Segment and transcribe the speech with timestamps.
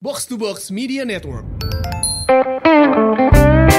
[0.00, 1.44] Box to Box Media Network.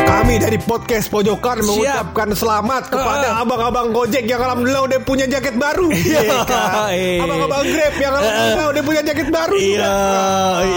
[0.05, 5.89] Kami dari podcast Pojokan mengucapkan selamat kepada abang-abang Gojek yang alhamdulillah udah punya jaket baru.
[5.97, 6.93] Iya kan?
[6.93, 7.25] Iya.
[7.25, 9.57] Abang-abang Grab yang alhamdulillah udah punya jaket baru.
[9.57, 9.93] Iya,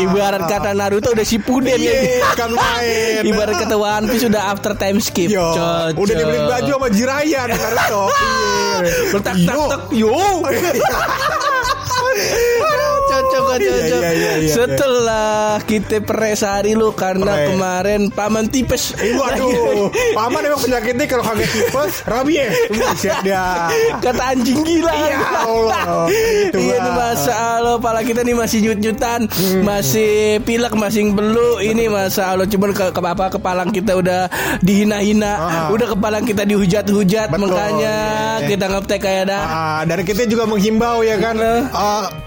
[0.09, 1.93] ibarat kata Naruto udah Shippuden ya.
[2.41, 3.21] Kan main.
[3.29, 5.29] Ibarat kata One Piece udah after time skip.
[5.29, 6.01] Yo, Cocok.
[6.01, 8.03] udah dibeli baju sama Jiraya nih Naruto.
[8.75, 9.13] Iya.
[9.15, 9.65] Bertak tak Yo.
[9.71, 10.17] tak yo.
[13.57, 14.01] Cocok Iya, cocok.
[14.01, 14.53] iya, iya, iya.
[14.53, 18.93] Setelah kita peres hari lu karena kemarin paman tipes.
[18.97, 22.51] Eh, Waduh, paman emang penyakitnya kalau kagak tipes, rabies.
[22.69, 23.71] Buset dia.
[23.99, 24.93] Kata anjing gila.
[24.95, 29.21] Ya Allah, gitu, iya nih masa Allah pala kita nih masih nyut-nyutan,
[29.61, 31.61] masih pilek, masih belu.
[31.61, 34.27] Ini masa Allah cuman ke, ke apa kepalang kita udah
[34.61, 35.67] dihina-hina, Ah.
[35.69, 37.97] udah kepalang kita dihujat-hujat Betul, makanya
[38.39, 38.49] iya.
[38.49, 39.43] kita ngetek kayak dah.
[39.45, 41.37] Ah, dan kita juga menghimbau ya kan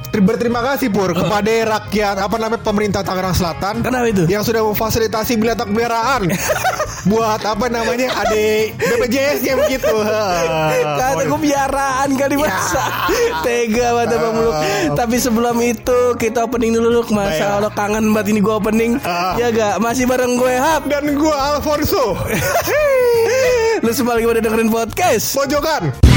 [0.07, 4.23] ter- berterima kasih Pur kepada rakyat apa namanya pemerintah Tangerang Selatan Kenapa itu?
[4.25, 6.30] yang sudah memfasilitasi binatang peliharaan
[7.09, 9.95] buat apa namanya adik BPJS nya begitu.
[11.00, 12.41] Kata gue biaraan kali Ya.
[12.44, 12.86] masa
[13.41, 14.56] Tega banget Bang Muluk
[14.94, 17.08] Tapi sebelum itu Kita opening dulu Luk.
[17.09, 19.34] Masa Allah kangen banget ini gue opening Ah.
[19.36, 22.13] Ya gak Masih bareng gue Hap Dan gua Alfonso
[23.81, 26.16] Lu semua lagi pada dengerin podcast Pojokan.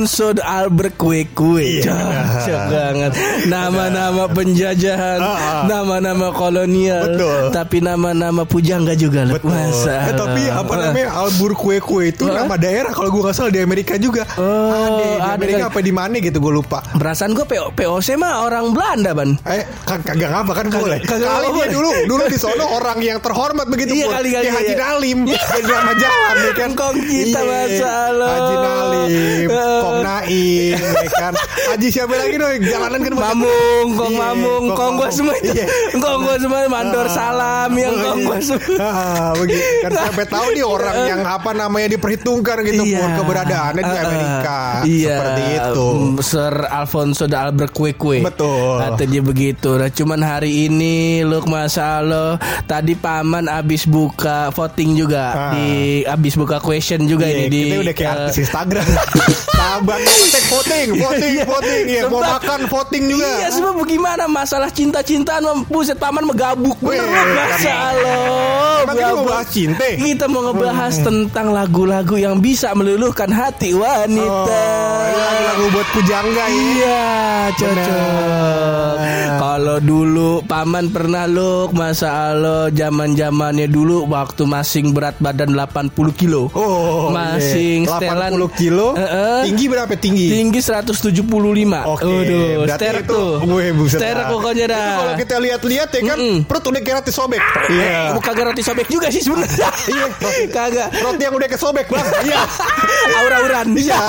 [0.00, 1.92] Alfonso de Albert Kue Kue Iya.
[1.92, 3.12] Cocok banget
[3.46, 5.62] Nama-nama penjajahan Ah, ah.
[5.68, 7.42] Nama-nama kolonial Betul.
[7.52, 9.52] Tapi nama-nama pujangga juga Betul.
[9.52, 13.52] Masa Eh, tapi apa namanya Albur kue kue itu nama daerah kalau gua nggak salah
[13.52, 14.24] di Amerika juga.
[14.36, 16.80] Oh, ada di Amerika apa di mana gitu gue lupa.
[16.90, 20.96] Perasaan gue PO, POC mah orang Belanda ban Eh, kan kagak apa kan boleh.
[21.02, 21.20] kali
[21.52, 24.80] dia dulu dulu di sono orang yang terhormat begitu Iya, kali, kali, Haji iya.
[24.80, 26.70] Nalim jadi nama jalan ya kan.
[26.72, 28.30] Kong kita, masalah.
[28.30, 29.80] Haji Nalim, Eh.
[29.90, 31.32] Kong Naim, ya kan.
[31.66, 35.10] Haji siapa lagi dong jalanan kan Mamung, kong Iya, mamung, kong gua Mamung.
[35.10, 35.50] semua itu.
[35.52, 35.66] Iya.
[35.94, 37.10] Kong gua semua mandor Ah.
[37.10, 38.26] salam yang Oh, kong iya.
[38.26, 38.78] gua semua.
[38.80, 39.64] Ah, begitu.
[39.82, 43.18] Kan sampai tahu nih orang yang apa namanya diperhitungkan gitu Iya.
[43.18, 44.06] Keberadaannya di Ah, ah.
[44.06, 44.58] Amerika.
[44.82, 45.10] Iya.
[45.12, 45.86] Seperti itu.
[45.90, 47.38] Mm, Sir Alfonso de
[47.70, 48.20] Kue.
[48.20, 48.74] Betul.
[48.78, 49.70] Kata dia begitu.
[49.74, 52.02] Nah, cuman hari ini look masa
[52.64, 55.52] tadi paman abis buka voting juga Ah.
[55.52, 55.68] di
[56.02, 58.86] abis buka question juga Iya, ini di kita udah kayak artis Instagram.
[59.80, 62.04] Sabar voting, voting, voting, voting, ya.
[62.12, 63.24] Mau makan voting juga.
[63.40, 68.84] Iya sebab bagaimana masalah cinta-cintaan buset paman megabuk Weh, beneran masa Allah.
[68.84, 69.86] Emang kita mau bahas cinta?
[69.96, 74.60] Kita mau ngebahas tentang lagu-lagu yang bisa meluluhkan hati wanita.
[74.60, 76.60] Oh, lagu-lagu buat pujangga ya.
[76.60, 77.00] Iya,
[77.56, 78.94] cocok.
[79.40, 86.52] Kalau dulu paman pernah lu masa Allah zaman-zamannya dulu waktu masing berat badan 80 kilo.
[86.52, 87.96] Oh, masing iya.
[87.96, 88.92] setelan 80 kilo.
[89.40, 90.26] Tinggi berapa tinggi?
[90.28, 91.22] Tinggi 175.
[91.86, 93.30] Oke, Waduh, berarti sterek itu, tuh.
[93.46, 94.28] Wih, buset Sterek dah.
[94.28, 94.82] pokoknya dah.
[94.82, 96.36] Itu kalau kita lihat-lihat ya kan, Mm-mm.
[96.44, 97.42] perut udah kayak roti sobek.
[97.68, 98.00] Iya.
[98.12, 99.68] Bukan kagak roti sobek juga sih sebenarnya.
[99.90, 100.06] Iya,
[100.48, 100.88] kagak.
[100.96, 102.02] Roti yang udah kesobek, Bang.
[102.26, 102.40] Iya.
[103.16, 103.68] Aura-auran.
[103.72, 104.00] Iya,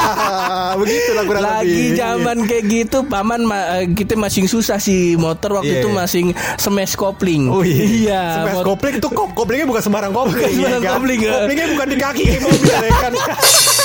[0.76, 1.88] begitu lah kurang Lagi lebih.
[1.96, 5.80] zaman kayak gitu paman ma- eh, kita masih susah sih motor waktu Iya.
[5.80, 6.22] itu masih
[6.56, 7.48] smash kopling.
[7.48, 8.22] Oh iya, Iya.
[8.42, 10.38] Smash kopling itu kop koplingnya bukan sembarang kopling.
[10.38, 10.94] Bukan sembarang ya kan?
[10.96, 11.32] kopling, ya.
[11.36, 13.12] Koplingnya bukan di kaki mobil ya kan.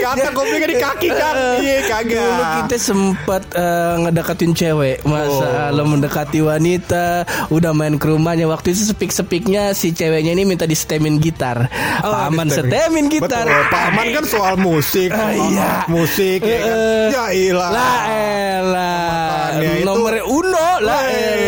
[0.00, 1.34] Kata koplingnya di kaki kan.
[1.58, 2.20] Iya kagak.
[2.20, 5.70] Dulu kita sempet eh, ngedekatin cewek Masa Oh.
[5.72, 11.18] lo mendekati wanita Udah main ke rumahnya Waktu itu sepik-sepiknya Si ceweknya ini minta disetemin
[11.18, 11.70] gitar
[12.00, 13.64] Oh, Paman di setemin gitar Betul.
[13.68, 15.84] Paman kan soal musik, soal iya.
[15.86, 16.70] musik ya kan.
[16.70, 17.70] Eh, Ya ilah.
[17.70, 19.48] Lah elah
[19.84, 21.39] Nomor uno Lah elah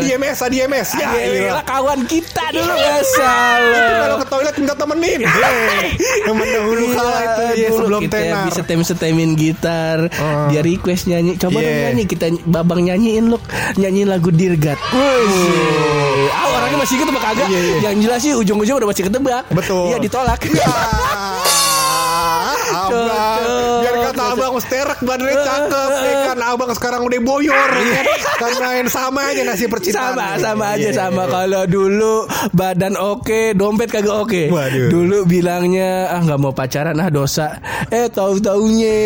[0.00, 0.88] Siapa ADMS, ADMS.
[0.94, 1.50] Ya Ya ilah.
[1.52, 5.20] elah kawan kita dulu Itu Masalah kalau ke toilet minta temenin.
[5.20, 5.86] Hei,
[6.20, 8.44] Temen dahulu kala itu ya Iya, sebelum kita tenar.
[8.44, 10.48] bisa tem setemin gitar Oh.
[10.48, 13.40] dia request nyanyi coba dong nyanyi kita babang nyanyiin loh
[13.74, 17.76] nyanyiin lagu Dirgat Wih, ah orangnya masih ketebak Iya, iya.
[17.84, 19.88] yang jelas sih ujung-ujung udah masih ketebak Betul.
[19.88, 23.80] iya ditolak Ah, abang Cocok.
[23.80, 26.38] biar kata abang sterek badannya cakep ya kan?
[26.44, 28.04] Abang sekarang udah boyor ya kan?
[28.40, 30.96] Karena yang sama aja nasib percintaan sama sama aja Iya.
[30.96, 31.22] sama.
[31.26, 34.42] kalau dulu badan oke dompet kagak oke.
[34.88, 37.58] Dulu bilangnya ah nggak mau pacaran ah dosa.
[37.88, 38.96] Eh tahu taunya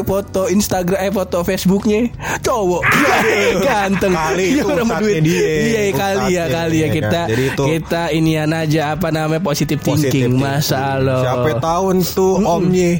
[0.00, 2.08] foto Instagram eh foto Facebooknya
[2.40, 2.82] cowok.
[3.66, 4.12] Ganteng.
[4.12, 6.80] Kali Iya, itu dia, iya kali ya kali ya.
[6.80, 7.36] iya kita kan.
[7.58, 10.32] Kita inian aja apa namanya positive Positif thinking.
[10.32, 10.40] thinking.
[10.40, 12.98] masalah Siapa tahun tuh omnya.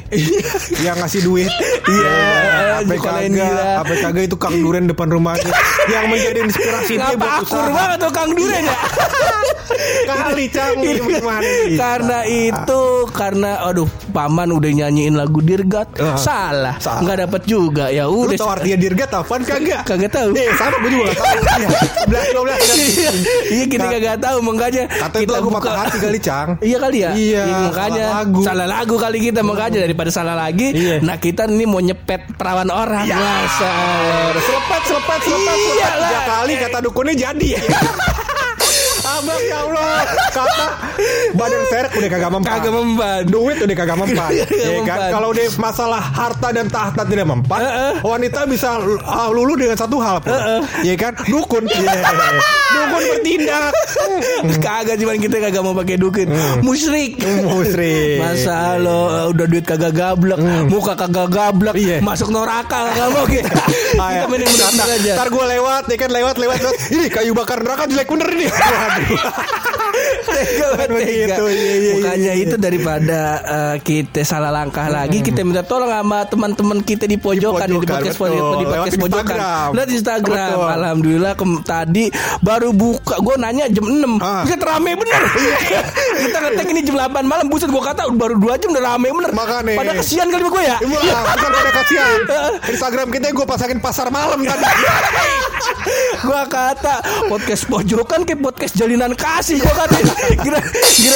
[0.79, 1.49] Yang ngasih duit
[1.89, 2.17] Iya,
[2.79, 5.51] Apa sekolahin kagak, apa kagak itu Kang Duren depan rumahnya
[5.89, 7.67] yang menjadi inspirasi dia buat usaha.
[7.73, 8.77] banget tuh Kang Duren ya?
[10.05, 10.93] Kali nih?
[11.77, 12.81] karena itu
[13.13, 13.89] karena aduh
[14.19, 16.99] paman udah nyanyiin lagu Dirgat Ah, salah salah.
[17.01, 19.81] nggak dapat juga ya Lu udah tau artinya dirgat apaan kagak?
[19.83, 21.27] kagak tahu Eh sama gue juga gak tau
[21.59, 21.67] Iya
[22.03, 23.07] 11 12
[23.49, 26.97] iya kita Ka- kagak tahu makanya Kata itu lagu patah hati kali Cang Iya kali
[26.99, 27.11] ya.
[27.11, 28.39] Iya, makanya salah lagu.
[28.43, 30.67] salah lagu kali kita makanya daripada salah lagi.
[30.69, 30.99] Iya.
[30.99, 33.05] Nah kita ini mau nyepet perawan orang.
[33.05, 33.15] Ya.
[33.15, 33.71] Masa.
[34.35, 36.09] Selepet, selepet, selepet, Iya lah.
[36.09, 37.49] Tiga kali kata dukunnya jadi.
[39.19, 39.91] Abang ya Allah
[40.31, 40.67] Kata
[41.35, 43.21] Badan serek udah kagak mempan Kagak mempan.
[43.27, 44.99] Duit udah kagak mempan ya kan.
[45.11, 47.59] Kalau udah masalah harta dan tahta tidak mempan.
[48.01, 50.23] Wanita bisa uh, lulu dengan satu hal.
[50.81, 52.01] Ya kan Dukun Iya.
[52.69, 53.71] Dukun bertindak
[54.65, 56.27] Kagak cuman kita kagak mau pakai dukun.
[56.61, 57.19] Musyrik.
[57.41, 60.37] Musrik Masa lo udah duit kagak gablek,
[60.67, 61.97] muka kagak gablek, Iya.
[61.99, 63.51] masuk neraka kagak mau kita.
[63.97, 64.21] Ah, ya.
[64.23, 65.11] Kita main yang bener aja.
[65.17, 66.75] Ntar gue lewat ya kan lewat lewat lewat.
[66.89, 68.49] Ini kayu bakar neraka jelek bener nih.
[70.29, 72.43] Tega Kan banget, begitu, iya, iya, Makanya iya.
[72.45, 77.67] itu daripada eh, kita salah langkah lagi, kita minta tolong sama teman-teman kita di pojokan,
[77.67, 79.25] di, pojokan, podcast pojokan, di Lewat podcast pojokan.
[79.25, 79.67] Instagram.
[79.75, 80.55] Lihat Instagram.
[80.55, 80.75] Betul.
[80.79, 81.33] Alhamdulillah
[81.65, 82.05] tadi
[82.39, 83.15] baru buka.
[83.19, 84.43] Gue nanya jam 6 Ah.
[84.43, 85.21] Buset rame bener.
[86.23, 87.45] kita ngetek ini jam 8 malam.
[87.47, 89.31] Buset gue kata baru 2 jam udah rame bener.
[89.31, 89.75] Makanya.
[89.79, 90.77] Pada kesian kali gue ya.
[90.79, 92.19] Bukan pada kasihan.
[92.73, 94.65] Instagram kita gue pasangin pasar malam tadi.
[96.27, 97.01] gua kata
[97.31, 99.63] podcast pojokan kayak podcast jalinan kasih
[100.43, 100.59] kira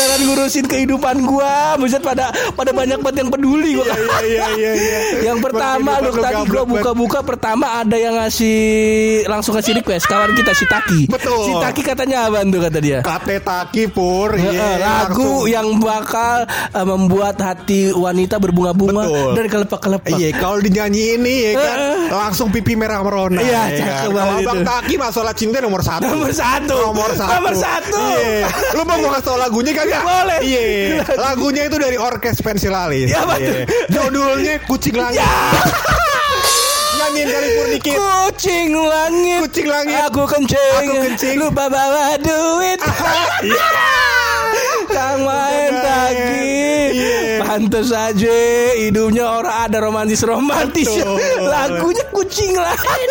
[0.07, 4.71] kan ngurusin kehidupan gua buset pada pada banyak banget yang peduli gua Iya iya iya
[4.71, 4.99] iya.
[5.27, 6.63] yang pertama lu tadi banget.
[6.63, 8.57] buka-buka pertama ada yang ngasih
[9.27, 11.43] langsung ngasih request kawan kita si Taki Betul.
[11.43, 14.31] si Taki katanya apa tuh kata dia Kate taki pur.
[14.33, 15.51] Iya, Heeh, lagu langsung.
[15.51, 19.03] yang bakal eh, membuat hati wanita berbunga-bunga
[19.35, 20.13] dan kelepek-kelepek.
[20.13, 23.41] Iya, kalau dinyanyi ini ya kan langsung pipi merah merona.
[23.41, 24.15] Iya, ya cakep kan?
[24.15, 24.59] banget Abang.
[24.63, 26.05] Taki masalah cinta nomor satu.
[26.05, 26.77] Nomor satu.
[26.79, 27.31] Nomor satu.
[27.33, 27.71] Nomor satu.
[27.81, 28.47] Iya.
[28.73, 30.01] Lu mau kasih tau lagunya kagak?
[30.03, 30.39] Boleh.
[30.41, 30.61] Iya.
[31.17, 33.09] Lagunya itu dari Orkes Pensilalis.
[33.09, 33.63] Iya, betul.
[33.89, 35.23] Judulnya Kucing Langit.
[36.93, 37.97] Nyanyiin kali pur dikit.
[37.99, 39.97] Kucing langit Kucing langit.
[40.07, 41.35] Aku kencing Aku kencing.
[41.35, 42.79] Lupa bawa duit
[44.87, 46.47] Kang main tagi
[46.93, 47.41] Iya.
[47.43, 48.37] Pantes aja
[48.77, 51.17] Hidupnya orang ada romantis-romantis Betul.
[51.43, 53.09] Lagunya kucing langit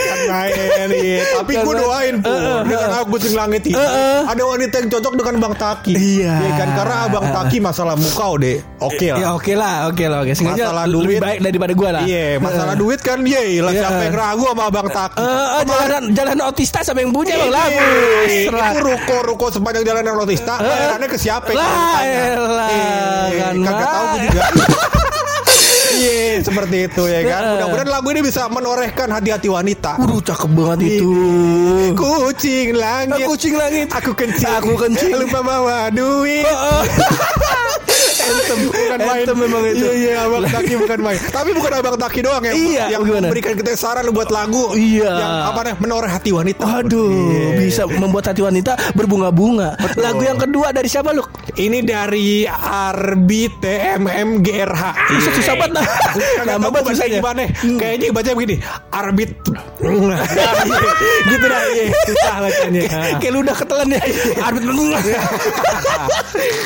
[0.00, 1.20] Kan main iya.
[1.40, 3.76] Tapi gue doain eh, dengan aku kucing langit ini.
[4.24, 5.92] Ada wanita yang cocok dengan Bang Taki.
[5.94, 6.32] Iya.
[6.40, 9.18] Iya kan karena Abang Taki masalah muka udah oke lah.
[9.18, 11.20] Ya oke lah Oke lah oke Masalah lebih duit.
[11.20, 13.80] baik daripada gue lah Iya, masalah duit kan dia lah Iya.
[13.82, 15.24] siapa yang ragu sama Abang Taki.
[15.60, 18.70] Jalan jalan otista sama yang punya bang lagu Iya, Serah.
[18.70, 21.48] Itu ruko-ruko sepanjang jalan Rotista, bayarannya ke siapa?
[21.54, 24.42] Lah, Iya, kan, kagak tahu gue juga.
[26.00, 27.42] Iya, seperti itu ya kan.
[27.44, 27.52] Heeh.
[27.60, 30.00] Mudah-mudahan lagu ini bisa menorehkan hati-hati wanita.
[30.00, 31.12] Waduh cakep banget itu
[31.92, 33.26] Kucing langit.
[33.28, 34.48] Kucing langit Aku kencing.
[34.48, 35.12] Aku kencing.
[35.12, 36.48] Lupa bawa duit.
[38.30, 39.22] Entem bukan main.
[39.22, 41.18] Entem memang itu Iya, iya, Abang Taki bukan main.
[41.20, 43.26] Tapi bukan Abang Taki doang yang Iya, yang gimana?
[43.26, 45.10] memberikan kita saran buat lagu Iya.
[45.12, 46.62] yang apa nih menoreh hati wanita.
[46.80, 47.48] Aduh, Iya.
[47.58, 49.74] bisa membuat hati wanita berbunga-bunga.
[49.96, 51.22] Lagu yang kedua dari siapa lu?
[51.52, 54.82] Ini dari Arbi TMM GRH.
[55.10, 55.86] Susah susah banget nah.
[56.46, 57.18] Nama tahu banget susahnya.
[57.18, 57.42] gimana.
[57.76, 58.56] Kayaknya baca begini.
[58.90, 59.30] Arbit.
[59.80, 60.20] Nah,
[61.30, 61.60] gitu dah.
[61.66, 62.80] Iya, susah bacanya.
[63.18, 64.00] Kayak lu udah ketelan ya.
[64.40, 64.62] Arbit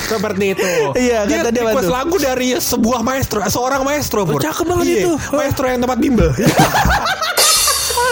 [0.05, 0.67] Seperti itu.
[0.95, 1.95] Iya, kata dia apa request tuh?
[1.95, 4.21] lagu dari sebuah maestro, seorang maestro.
[4.27, 4.41] Pur.
[4.41, 5.13] cakep banget Iya, itu.
[5.31, 6.31] Maestro yang tempat bimbel.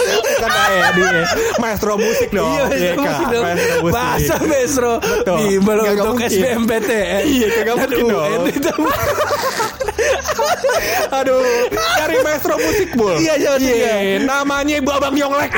[0.03, 1.23] Bukan ya, dia
[1.63, 2.51] maestro musik dong.
[2.51, 3.07] Iya, Iya, maestro Kak.
[3.07, 3.43] musik dong.
[3.43, 3.93] Maestro musik.
[3.95, 4.91] Bahasa maestro.
[4.99, 5.37] Betul.
[5.39, 6.15] Bimbel untuk.
[6.19, 7.21] SBMPTN.
[7.23, 8.83] Iya, kagak mungkin dong.
[11.23, 13.15] Aduh, dari maestro musik, Bul.
[13.21, 14.17] Iya, iya, iya.
[14.25, 15.53] namanya Ibu Abang Yonglek.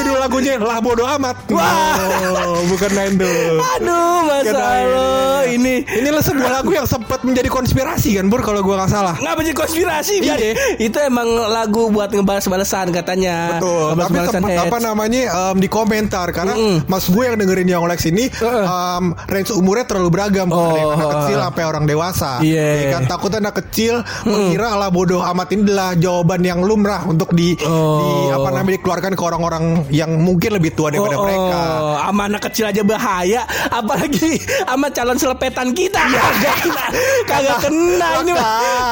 [0.00, 1.36] Judul lagunya Lah Bodo Amat.
[1.52, 1.92] Wah.
[2.40, 2.88] Oh, bukan
[3.20, 3.60] tuh.
[3.76, 5.08] Aduh, masa Kena lo
[5.44, 9.14] ini Inilah sebuah lagu yang sempat menjadi konspirasi kan, Bur, kalau gua nggak salah.
[9.20, 10.38] Ngapa jadi konspirasi kan?
[10.40, 10.52] Iya.
[10.80, 13.60] Itu emang lagu buat ngebalas-balasan katanya.
[13.60, 13.92] Betul.
[13.92, 15.20] Tapi sempat apa namanya
[15.52, 16.88] em, di komentar karena Mm-mm.
[16.88, 18.64] mas gue yang dengerin Yonglex ini Heeh.
[18.64, 22.32] em, range umurnya terlalu beragam Oh, dari anak kecil sampai orang dewasa.
[22.40, 22.64] Iya.
[22.80, 27.36] Ya kan takutnya anak kecil mengira lah bodoh amat ini adalah jawaban yang lumrah untuk
[27.36, 28.00] di, Oh.
[28.00, 31.58] di apa namanya dikeluarkan ke orang-orang yang mungkin lebih tua daripada Oh, mereka.
[31.82, 36.00] oh, sama anak kecil aja bahaya, apalagi sama calon selepetan kita.
[36.00, 36.84] Kagak kena,
[37.26, 38.46] kagak kena ini mah.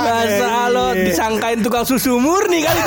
[0.05, 1.05] Masa lo iya.
[1.09, 2.81] disangkain tukang susu murni kali.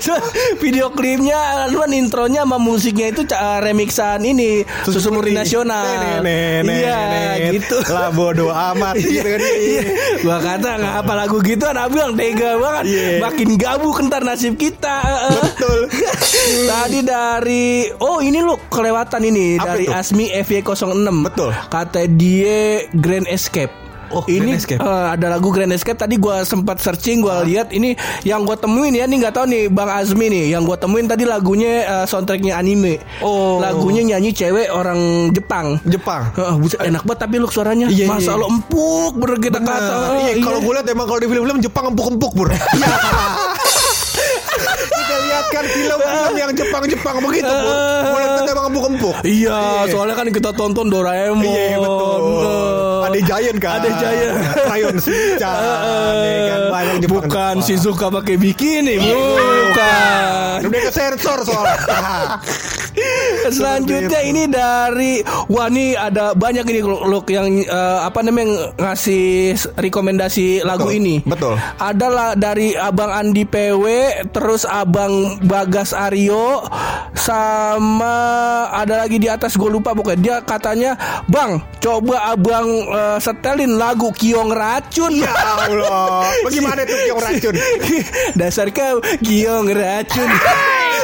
[0.00, 0.16] So,
[0.58, 3.22] video klipnya lu kan intronya sama musiknya itu
[3.60, 5.84] remixan ini Susu Murni Nasional.
[6.24, 7.00] Iya,
[7.52, 7.84] gitu.
[7.92, 9.40] Lah bodo amat gitu kan.
[9.40, 9.82] Iya.
[10.24, 12.84] Gua kata nggak apa lagu gitu anak bilang tega banget.
[12.88, 13.08] Iya.
[13.20, 14.96] Makin gabuk entar nasib kita.
[15.36, 15.80] Betul.
[16.62, 17.64] Tadi dari
[17.96, 19.92] oh ini lu kelewatan ini Apa dari itu?
[19.92, 21.08] Asmi FY06.
[21.24, 21.50] Betul.
[21.68, 22.58] Kata dia
[22.92, 23.72] Grand Escape.
[24.10, 24.82] Oh, ini Grand Escape.
[24.82, 28.90] eh, ada lagu Grand Escape tadi gua sempat searching gua lihat ini yang gua temuin
[28.90, 32.58] ya nih nggak tahu nih Bang Azmi nih yang gua temuin tadi lagunya eh, soundtracknya
[32.58, 32.98] anime.
[33.22, 33.62] Oh.
[33.62, 34.98] Lagunya nyanyi cewek orang
[35.30, 35.78] Jepang.
[35.86, 36.26] Jepang.
[36.58, 38.40] Buset, enak banget tapi lu suaranya Iya, masa iya.
[38.42, 39.94] lo empuk bener kita kata.
[40.26, 42.50] Iya, kalau gue lihat emang kalau di film-film Jepang empuk-empuk, Bur.
[45.20, 49.16] Lihat kan film-film yang Jepang-Jepang begitu, kan emang empuk-empuk.
[49.22, 51.44] Iya, soalnya kan kita tonton Doraemon.
[51.44, 52.20] Iya betul.
[52.40, 53.72] Eh, Ada Giant kan.
[53.80, 54.34] Ada Giant.
[54.70, 55.60] Rayon Shinchan.
[56.26, 57.24] ya kan banyak Jepang.
[57.26, 57.54] Bukan.
[57.62, 60.58] Shizuka pakai bikini, bukan.
[60.66, 61.76] Udah ke sensor soalnya.
[63.50, 70.62] Selanjutnya ini dari wah ini ada banyak ini look yang eh, apa namanya ngasih rekomendasi
[70.62, 71.14] lagu Betul, ini.
[71.24, 71.54] betul.
[71.78, 73.84] Adalah dari Abang Andi PW,
[74.30, 76.62] terus Abang Bagas Aryo
[77.16, 78.14] sama
[78.70, 80.94] ada lagi di atas gue lupa pokoknya dia katanya,
[81.26, 86.28] "Bang, coba Abang eh, setelin lagu Kiong Racun." Ya Allah.
[86.44, 87.54] Bagaimana tuh yang racun?
[88.40, 90.30] Dasar kau Kiong Racun.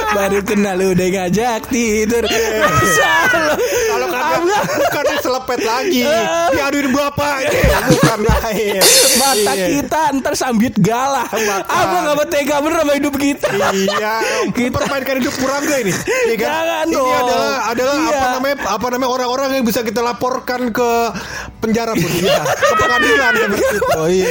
[0.07, 2.25] Baru kenal udah ngajak tidur.
[2.27, 3.55] Lo?
[3.87, 6.03] Kalau kagak bukan selepet lagi.
[6.53, 7.37] Diaduin bapak.
[7.87, 8.81] Bukan lain.
[9.17, 9.67] Mata Iya.
[9.73, 11.27] kita ntar sambit galah.
[11.67, 14.15] Abang gak tega bener sama hidup kita Iya,
[14.51, 15.93] Kita- mempermainkan hidup kurangga ini.
[15.93, 16.49] Iya kan?
[16.49, 17.11] Jangan ini dong.
[17.13, 18.09] adalah adalah Iya.
[18.11, 20.91] apa namanya apa namanya orang-orang yang bisa kita laporkan ke
[21.59, 22.43] penjara pun iya.
[22.43, 23.89] ke pengadilan seperti itu.
[23.95, 24.29] Oh, iya.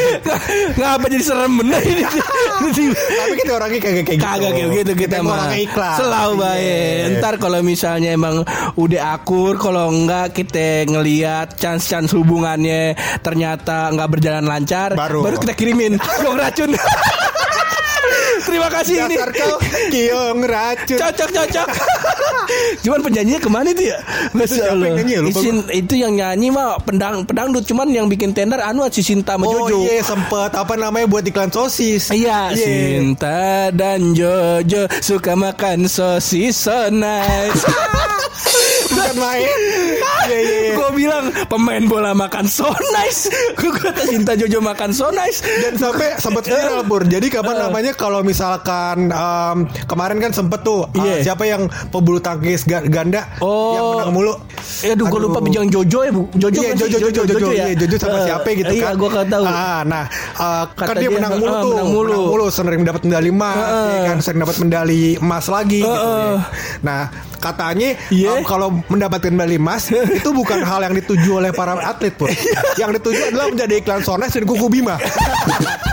[0.76, 4.26] Ngapa jadi serem bener ini Tapi kita orangnya kagak kayak gitu.
[4.26, 5.96] Kagak kayak gitu kita, mah orangnya ikhlas.
[5.98, 7.14] Selalu baik Iya.
[7.18, 8.42] Ntar kalau misalnya emang
[8.74, 15.22] udah akur Kalau enggak kita ngeliat Chance-chance hubungannya Ternyata nggak berjalan lancar Baru.
[15.38, 16.74] kita kirimin Kiong racun
[18.56, 19.56] Terima kasih ini Dasar kau
[19.92, 20.98] kiong racun.
[20.98, 21.68] Cocok cocok.
[22.88, 24.00] cuman penyanyinya ke mana itu ya?
[24.32, 24.86] Siapa Allah.
[24.88, 25.22] yang nyanyi ya?
[25.22, 29.36] Lupa Isin, itu yang nyanyi mah pendang pedangdut cuman yang bikin tender anu si Sinta
[29.36, 29.84] sama Oh Jojo.
[29.84, 32.08] iya sempet apa namanya buat iklan sosis.
[32.10, 32.64] Iya, Iya.
[32.64, 33.44] Sinta
[33.76, 37.60] dan Jojo suka makan sosis so nice.
[38.88, 39.44] Bukan main.
[40.26, 40.40] Iya iya.
[40.40, 40.74] iya.
[40.76, 43.28] Gue bilang pemain bola makan so nice.
[43.60, 45.42] Gue kata Sinta Jojo makan so nice.
[45.42, 47.04] Dan sampai sempat viral Bur.
[47.04, 51.22] Jadi kapan namanya kalau misalkan em, kemarin kan sempet tuh uh, Iya.
[51.24, 53.74] siapa yang pebulu tangkis ga- ganda Oh.
[53.74, 54.34] yang menang mulu.
[54.82, 56.24] Eh, aduh, gue lupa bijang Jojo ya, Bu.
[56.34, 56.90] Jojo iya, kan sih?
[56.90, 57.66] Jojo, Jojo, Jojo, ya?
[57.66, 58.94] iya, Jojo sama Eh, siapa gitu Iya, kan?
[58.96, 59.44] gue gak tahu.
[59.46, 60.04] Ah, nah,
[60.36, 61.90] uh, kan dia, menang mulu tuh, menang
[62.28, 62.46] mulu.
[62.48, 63.90] sering dapat medali emas, Heeh.
[63.92, 65.82] ya kan, sering dapat medali emas lagi.
[65.82, 66.36] gitu, Heeh.
[66.36, 66.42] ya.
[66.82, 67.02] Nah,
[67.46, 68.42] katanya Iya.
[68.42, 72.34] um, kalau mendapatkan medali emas itu bukan hal yang dituju oleh para atlet pun.
[72.82, 74.98] yang dituju adalah menjadi iklan Sones dan Kuku Bima.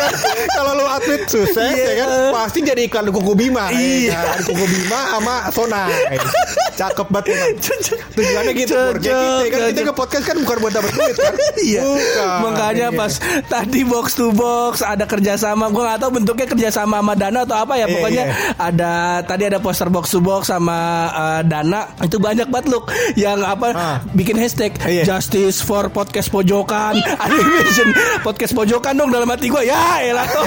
[0.00, 0.46] Iya kan?
[0.56, 1.84] Kalau lu atlet sukses Iya.
[1.84, 3.68] ya kan pasti jadi iklan Kuku Bima.
[3.70, 4.10] Iya.
[4.10, 4.38] Ya kan?
[4.44, 6.16] Kuku Bima sama Sonai.
[6.72, 7.52] Cakep banget emang.
[8.10, 8.74] Tujuannya gitu.
[8.74, 8.96] Pur.
[8.96, 11.34] Kayak Cocok, kita kan kita ke podcast kan bukan buat dapat duit kan?
[11.60, 11.80] Iya.
[11.82, 12.36] Bukan.
[12.42, 12.96] Makanya Iya.
[12.96, 13.12] pas
[13.46, 17.74] tadi box to box ada kerjasama, gue nggak tahu bentuknya kerjasama sama Dana atau apa
[17.74, 17.84] ya.
[17.84, 18.34] Iya, Pokoknya iya.
[18.56, 18.92] ada
[19.22, 20.78] tadi ada poster box to box sama
[21.10, 22.82] eh, Dana itu banyak banget loh
[23.14, 23.98] yang apa Ah.
[24.12, 25.04] bikin hashtag Iya.
[25.06, 26.96] Justice for Podcast Pojokan.
[27.60, 27.88] mention
[28.22, 29.62] podcast Pojokan dong dalam hati gue.
[29.62, 30.46] Ya elah tong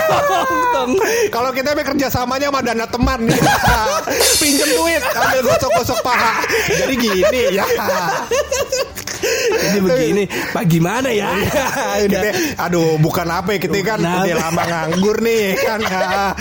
[0.72, 0.92] tong.
[1.30, 3.40] Kalau kita mau kerjasamanya sama dana teman nih.
[4.38, 7.64] Pinjem duit Ambil gosok-gosok paha Jadi gini ya
[9.64, 11.32] Ini begini, pak gimana ya?
[12.04, 12.22] Udah.
[12.28, 14.28] kita, aduh bukan apa ya kita kan Kenapa?
[14.28, 16.32] udah lama nganggur nih kan Ah,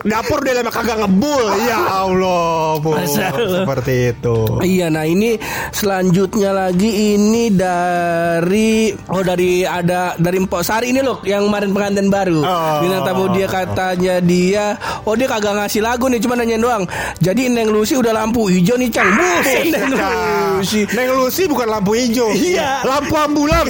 [0.00, 2.96] dapur udah lama kagak ngebul ya Allah bu
[3.36, 5.36] seperti itu Iya, nah ini
[5.70, 12.08] selanjutnya lagi ini dari oh dari ada dari Mpok Sari ini loh yang kemarin pengantin
[12.08, 12.17] baru.
[12.26, 12.82] Oh.
[12.82, 14.74] Bintang tamu dia katanya dia
[15.06, 16.82] oh dia kagak ngasih lagu nih cuma nanyain doang.
[17.22, 19.06] Jadi Neng Lucy udah lampu hijau nih Cang.
[19.14, 20.82] Buset Neng Lucy.
[20.90, 22.82] Neng Lucy bukan lampu hijau Iya.
[22.82, 23.66] lampu ambulan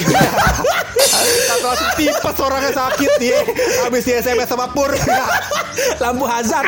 [1.48, 3.38] kata tipes orangnya sakit dia
[3.82, 4.88] habis di SMS sama Pur
[5.98, 6.66] Lampu hazard.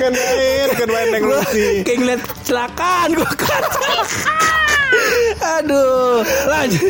[0.00, 3.78] main kan main Neng Lucy kayak ngeliat kecelakaan gua kata.
[5.40, 6.80] Aduh, lanjut,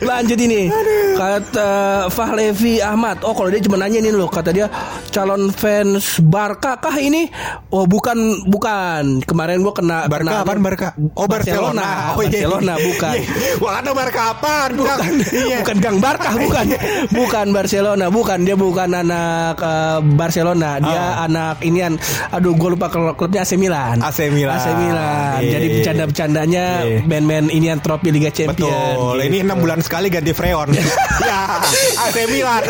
[0.00, 0.70] lanjut ini.
[1.12, 1.70] Kata
[2.08, 3.20] Fahlevi Ahmad.
[3.20, 4.66] Oh, kalau dia cuma nanya nih loh, kata dia
[5.08, 7.28] calon fans Barca kah ini?
[7.68, 9.20] Oh, bukan, bukan.
[9.22, 10.88] Kemarin gua kena Barca kena- apaan Barca?
[11.14, 12.14] Oh Barcelona.
[12.14, 12.44] Oh, iya.
[12.44, 13.14] Barcelona bukan.
[13.14, 13.28] Iya.
[13.58, 14.70] Wah ada Barca apaan?
[14.74, 14.98] Bukan.
[15.38, 15.60] Iya.
[15.62, 16.66] Bukan Gang Barkah, bukan.
[17.10, 18.38] Bukan Barcelona, bukan.
[18.42, 20.78] Dia bukan anak eh, Barcelona.
[20.78, 21.24] Dia Ah.
[21.24, 21.94] anak inian.
[22.30, 24.00] Aduh, gue lupa klub- klubnya AC Milan.
[24.00, 24.56] AC Milan.
[24.56, 25.38] AC Milan.
[25.38, 25.50] Iya.
[25.50, 26.98] Jadi bercanda-bercandanya Iya.
[27.04, 28.68] band-band inian trofi Liga Champions.
[28.68, 29.16] Betul.
[29.16, 29.26] gitu.
[29.26, 30.68] Ini enam bulan sekali ganti freon.
[31.28, 31.60] ya,
[32.00, 32.64] AC Milan.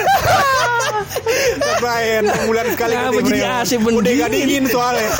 [1.78, 3.42] Main enam bulan sekali Kenapa ganti jadi.
[3.62, 5.10] AC Udah gak dingin soalnya.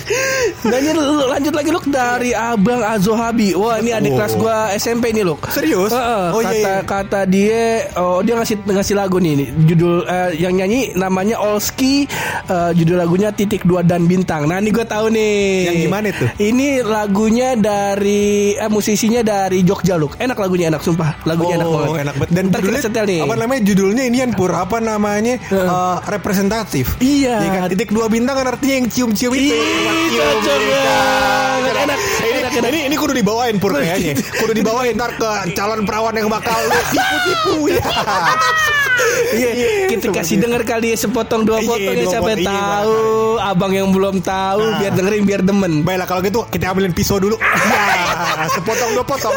[0.70, 3.52] Dan ini lu- lanjut lagi Luk dari Abang Azohabi.
[3.54, 4.16] Wah, ini adik Oh.
[4.16, 5.40] kelas gua SMP nih, Luk.
[5.48, 5.90] Serius?
[5.90, 6.76] Heeh, Oh, kata iya, iya.
[6.82, 7.62] kata dia
[7.96, 9.34] oh dia ngasih ngasih lagu nih,
[9.64, 12.04] judul eh, yang nyanyi namanya Olski
[12.44, 14.44] eh, judul lagunya titik dua dan bintang.
[14.44, 15.66] Nah, ini gue tahu nih.
[15.66, 16.28] Yang gimana tuh?
[16.36, 20.14] Ini lagunya dari eh, musisinya dari Jogja, Luk.
[20.22, 21.18] Enak lagunya enak sumpah.
[21.26, 21.90] Lagunya enak banget.
[21.90, 22.30] Oh, enak banget.
[22.30, 23.20] Dan Ntar kita judulnya setel nih.
[23.26, 26.86] apa namanya judulnya ini yang pur apa namanya eh, representatif.
[27.02, 27.34] Iya.
[27.42, 27.68] Ya kan?
[27.74, 29.50] Titik dua bintang kan artinya yang cium-cium itu.
[29.50, 30.78] Ih, Buat cium, cocok iya.
[30.78, 31.74] banget.
[31.74, 32.70] Enak, Ini, enak, enak.
[32.70, 34.14] ini ini kudu dibawain pur kayaknya.
[34.14, 36.54] Kudu dibawain ntar ke calon perawan yang bakal
[36.94, 37.82] tipu-tipu ya.
[39.34, 42.46] Iya, Iya, kita seperti kasih denger kali ya sepotong dua Iya, potong ya siapa iya,
[42.46, 42.94] tahu
[43.36, 44.78] abang yang belum tahu Nah.
[44.78, 45.72] biar dengerin biar demen.
[45.82, 47.34] Baiklah kalau gitu kita ambilin pisau dulu.
[47.38, 49.34] Ya, sepotong dua potong.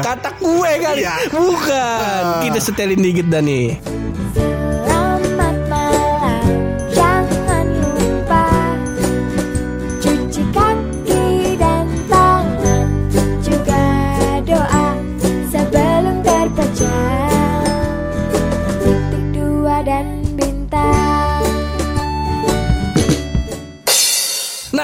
[0.00, 1.14] Kata kue kali, Iya.
[1.30, 2.22] bukan.
[2.22, 2.40] Ah.
[2.42, 3.74] Kita setelin dikit dah nih.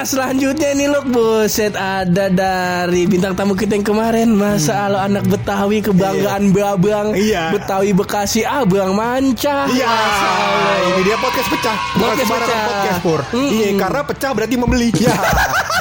[0.06, 5.82] Selanjutnya ini loh buset ada dari bintang tamu kita yang kemarin masa lo anak Betawi
[5.82, 7.18] kebanggaan babang Hmm.
[7.18, 7.50] Iya.
[7.50, 10.76] Betawi Bekasi abang manca Iya, Allah.
[10.88, 11.76] ini dia podcast pecah.
[11.92, 12.62] Bukan Podcast pecah.
[12.64, 13.20] podcast pur.
[13.28, 13.50] Mm-mm.
[13.50, 14.88] Iya, karena pecah berarti membeli.
[14.96, 15.14] Ya.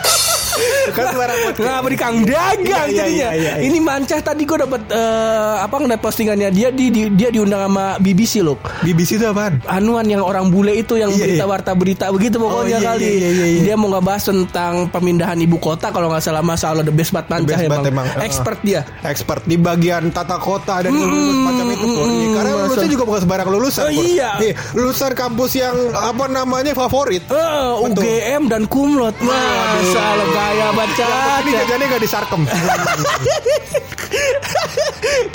[0.85, 1.65] Bukan sembarang podcast.
[1.65, 3.07] Ngapa di kang dagang Iya, iya, jadinya.
[3.07, 3.53] iya, iya.
[3.61, 7.97] Ini mancah tadi gue dapat eh, apa ngeliat postingannya dia di, di- dia diundang sama
[7.97, 8.57] BBC loh.
[8.79, 9.59] BBC itu apaan?
[9.65, 11.45] Anuan yang orang bule itu yang Iya, berita iya.
[11.47, 13.01] warta berita begitu pokoknya Oh, iya, kali.
[13.01, 13.61] iya, iya, iya, iya.
[13.63, 17.55] Dia mau ngebahas tentang pemindahan ibu kota kalau nggak salah masalah the best bat mancah
[17.55, 17.83] best emang.
[17.83, 18.05] emang.
[18.19, 18.81] Expert dia.
[19.01, 22.05] Expert di bagian tata kota dan Mm-mm, macam itu Pur.
[22.05, 23.83] Iya, Karena lulusnya masa- juga bukan sembarang lulusan.
[23.83, 24.31] Oh, iya.
[24.71, 27.23] lulusan kampus yang apa namanya favorit.
[27.25, 27.35] Eh,
[27.79, 28.01] Betul.
[28.01, 29.15] UGM dan kumlot.
[29.19, 31.07] Masa lo gaya baca.
[31.41, 32.41] Ini kerjanya gak disarkem.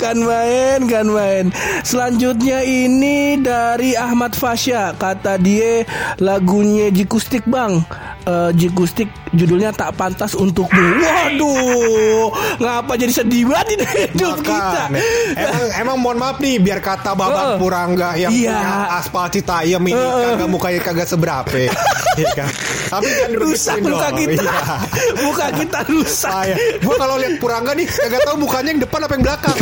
[0.01, 1.45] kan main, kan main.
[1.81, 4.93] Selanjutnya ini dari Ahmad Fasya.
[4.95, 5.83] Kata dia
[6.21, 7.81] lagunya Jikustik bang.
[8.21, 10.77] Eh, Jikustik judulnya tak pantas untukmu.
[11.01, 14.85] Waduh, ngapa jadi sedih banget ini hidup kita.
[14.85, 14.89] Makan.
[15.33, 17.57] Emang, emang mohon maaf nih biar kata Babang Heeh.
[17.57, 18.53] Purangga yang Iya.
[18.53, 20.37] punya aspal Citayam ini Heeh.
[20.37, 21.49] kagak mukanya kagak seberapa.
[22.11, 22.51] Iya kan?
[22.91, 24.43] Tapi kan Rusak muka kita.
[24.43, 24.75] Iya.
[25.23, 26.27] Muka kita rusak.
[26.27, 29.57] Saya, gua kalau lihat Purangga nih kagak tahu mukanya yang depan apa yang belakang.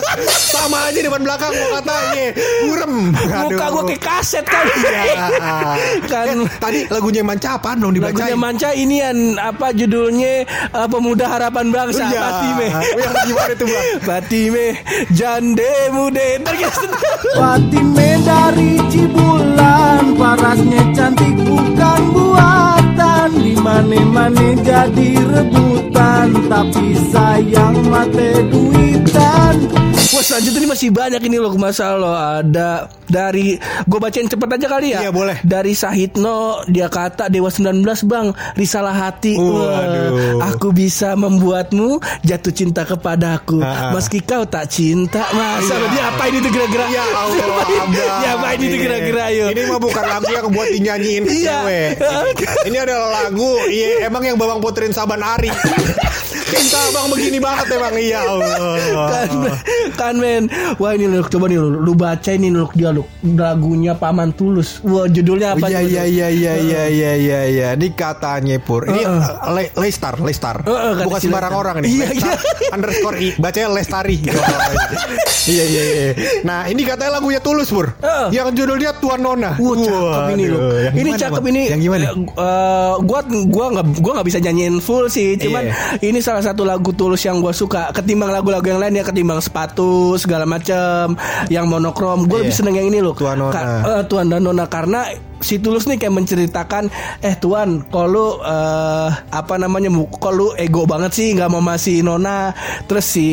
[0.56, 2.26] Sama aja depan belakang gua katanya.
[2.64, 2.94] Burem.
[3.12, 4.64] Muka gue kayak kaset kan.
[4.80, 5.02] Iya.
[6.10, 8.36] kan Eh, tadi lagunya Manca apaan dong Lagunya?
[8.36, 12.20] Manca ini yang apa judulnya eh, Pemuda Harapan Bangsa Iya.
[12.20, 12.66] Fatime.
[12.72, 13.84] Oh, yang gimana tuh, Bang?
[14.08, 14.66] Fatime
[15.12, 16.28] Jande Mude.
[17.36, 29.54] Fatime dari Cibulan Parasnya cantik bukan buatan Di mane-mane jadi rebutan Tapi sayang mate duitan
[30.10, 32.70] Wah selanjutnya ini masih banyak ini loh masalah loh Ada
[33.04, 35.38] dari Gue bacain cepet aja kali ya Iya, boleh.
[35.40, 40.42] Dari Sahitno Dia kata Dewa 19 bang Risalah hati Wah, Waduh.
[40.50, 43.90] Aku bisa membuatmu Jatuh cinta kepadaku Ah, ah.
[43.92, 45.86] Meski kau tak cinta Masa Iya.
[45.88, 47.66] dia apa ini tuh kira-kira Ya Allah.
[48.18, 51.54] Ya apa ini tuh kira-kira yuk Ini mah bukan lagu yang buat dinyanyiin Iya.
[51.56, 51.90] cewek.
[52.68, 55.50] Ini adalah lagu iya emang yang Babang puterin Saban Ari.
[56.50, 58.56] Cinta abang begini banget emang iya Allah.
[59.08, 59.28] kan,
[59.94, 60.44] kan men
[60.76, 64.82] Wah ini lu coba nih lu, lu baca ini lu dia lu lagunya Paman Tulus.
[64.82, 65.66] Wah judulnya apa?
[65.66, 66.10] Iya coba, iya Lu?
[66.10, 67.68] iya iya iya iya iya iya.
[67.72, 68.84] Ini katanya pur.
[68.84, 70.62] Ini uh, Le- Lestar Lestar.
[70.62, 71.88] Bukan sembarang orang ini.
[71.96, 72.38] Iya, Lestar
[72.74, 73.28] underscore i.
[73.36, 74.16] Bacanya Lestari.
[75.40, 76.08] Iya iya iya.
[76.44, 77.88] Nah ini katanya lagunya Tulus pur.
[78.28, 79.56] Yang judulnya Tuan Nona.
[79.56, 81.50] Wah cakep ini yang Ini cakep Bang?
[81.50, 81.62] ini.
[81.66, 82.04] Yang gimana?
[82.12, 85.34] Eh, gua gua nggak gua nggak bisa nyanyiin full sih.
[85.34, 85.74] Cuman Iya.
[86.02, 87.92] ini salah salah satu lagu tulus yang gue suka.
[87.92, 91.14] Ketimbang lagu-lagu yang lain ya ketimbang sepatu segala macam
[91.46, 92.24] yang monokrom.
[92.24, 92.58] Gue lebih Iya.
[92.58, 93.12] seneng yang ini loh.
[93.12, 93.52] Tuan Nona.
[93.52, 94.64] Ka- eh, Tuan dan Nona.
[94.64, 95.04] Karena
[95.38, 96.88] si Tulus nih kayak menceritakan
[97.20, 102.00] eh Tuan kalau lu eh, apa namanya kalau lu ego banget sih nggak mau masih
[102.00, 102.56] Nona?
[102.84, 103.26] Terus si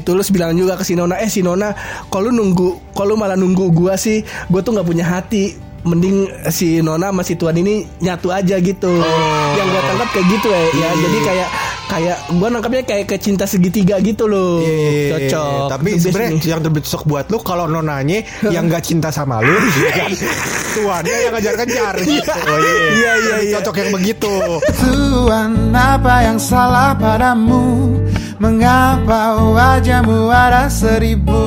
[0.00, 1.74] Tulus bilang juga ke si Nona eh si Nona
[2.06, 4.22] kalau lu nunggu kalau malah nunggu gua sih?
[4.46, 8.92] Gua tuh nggak punya hati mending si Nona sama si Tuan ini nyatu aja gitu
[9.52, 11.48] yang gua tangkap kayak gitu ya, ya jadi kayak
[11.90, 17.02] kayak gua nangkapnya kayak ke cinta segitiga gitu loh Iya, cocok Tapi sebenarnya yang tercocok
[17.04, 19.52] buat lu kalau nonanya yang gak cinta sama lu,
[19.96, 20.10] kan?
[20.72, 21.94] tuannya yang ngejar-ngejar.
[22.00, 22.30] gitu.
[22.32, 23.54] Oh, Iya, iya, iya.
[23.60, 24.32] Cocok yang begitu.
[24.80, 27.92] Tuhan apa yang salah padamu
[28.42, 31.38] Mengapa wajahmu ada seribu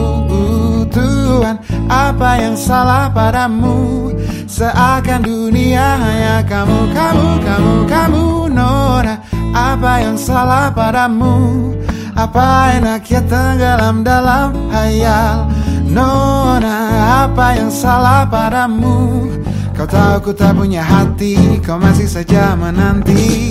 [1.36, 1.60] Tuhan
[1.92, 4.08] apa yang salah padamu?
[4.48, 9.20] Seakan dunia hanya kamu, kamu, kamu, kamu Nona
[9.52, 11.76] apa yang salah padamu?
[12.16, 15.52] Apa enaknya tenggelam dalam hayal?
[15.84, 16.80] Nona
[17.28, 19.28] apa yang salah padamu?
[19.76, 23.45] Kau tahu ku tak punya hati Kau masih saja menanti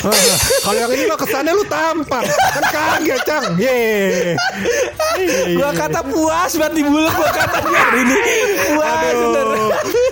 [0.64, 2.24] Kalau yang ini mah kesannya lu tampar.
[2.24, 3.44] Kan kaget, Cang.
[3.56, 3.78] Ye.
[5.54, 8.16] Gua kata puas banget di mulut gua hari ini.
[8.72, 9.46] Puas bener.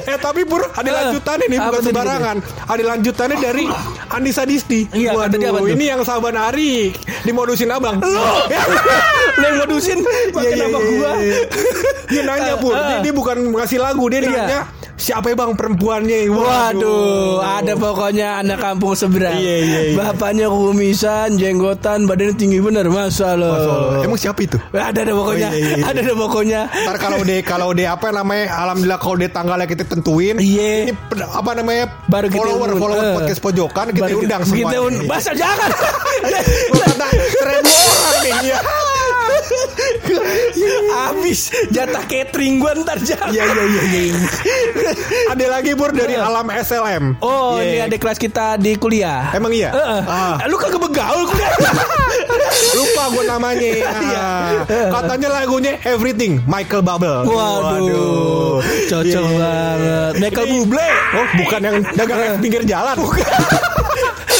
[0.09, 2.37] Eh tapi Pur, ada lanjutannya nih bukan sembarangan.
[2.65, 3.65] Ada lanjutannya dari
[4.09, 4.81] Andi Sadisti.
[4.93, 5.69] Iya, kata tuh?
[5.69, 6.93] ini yang sahabat Ari
[7.25, 8.01] dimodusin abang.
[8.01, 10.01] Lu yang modusin
[10.33, 11.11] pakai Iya, nama iya, gua.
[11.21, 11.37] iya.
[12.09, 13.01] Dia nanya Pur, Ah, dia, ah.
[13.05, 14.31] dia bukan ngasih lagu, dia Iya.
[14.33, 14.61] nanya
[14.99, 16.27] siapa ya bang perempuannya.
[16.29, 19.39] Waduh, ada pokoknya anak kampung seberang.
[19.39, 19.97] Iya, iya, iya.
[19.97, 23.55] Bapaknya kumisan, jenggotan, badannya tinggi bener, masa lo.
[23.99, 24.59] Emang siapa itu?
[24.71, 25.85] Ada ada pokoknya, Oh, iya, iya, iya.
[25.87, 26.61] ada ada pokoknya.
[26.69, 30.93] Ntar kalau deh kalau deh apa namanya alhamdulillah kalau deh tanggalnya kita tentuin Iya.
[31.31, 32.81] apa namanya Baru kita follower undang.
[32.81, 33.15] follower Eh.
[33.15, 35.71] podcast pojokan kita Baru undang kita semua und- Masa jangan.
[37.39, 38.59] Seribu orang nih ya
[40.91, 43.31] Habis jatah catering gua ntar jangan.
[43.31, 44.21] Iya iya iya iya.
[45.29, 47.19] Ada lagi Pur dari alam SLM.
[47.21, 47.65] Oh, Iya.
[47.65, 49.31] ini ada kelas kita di kuliah.
[49.33, 49.71] Emang iya?
[49.71, 50.03] Heeh.
[50.05, 50.35] Ah.
[50.47, 51.53] Lu kagak begaul kuliah.
[52.77, 53.69] Lupa gue namanya.
[53.79, 54.29] Iya.
[54.65, 54.91] Ah.
[54.91, 57.27] Katanya lagunya Everything Michael Bubble.
[57.27, 59.39] Waduh, cocok Iya.
[59.39, 60.13] banget.
[60.19, 60.89] Michael Bublé.
[61.15, 62.97] Oh, bukan yang dagang pinggir jalan.
[62.97, 63.25] Bukan.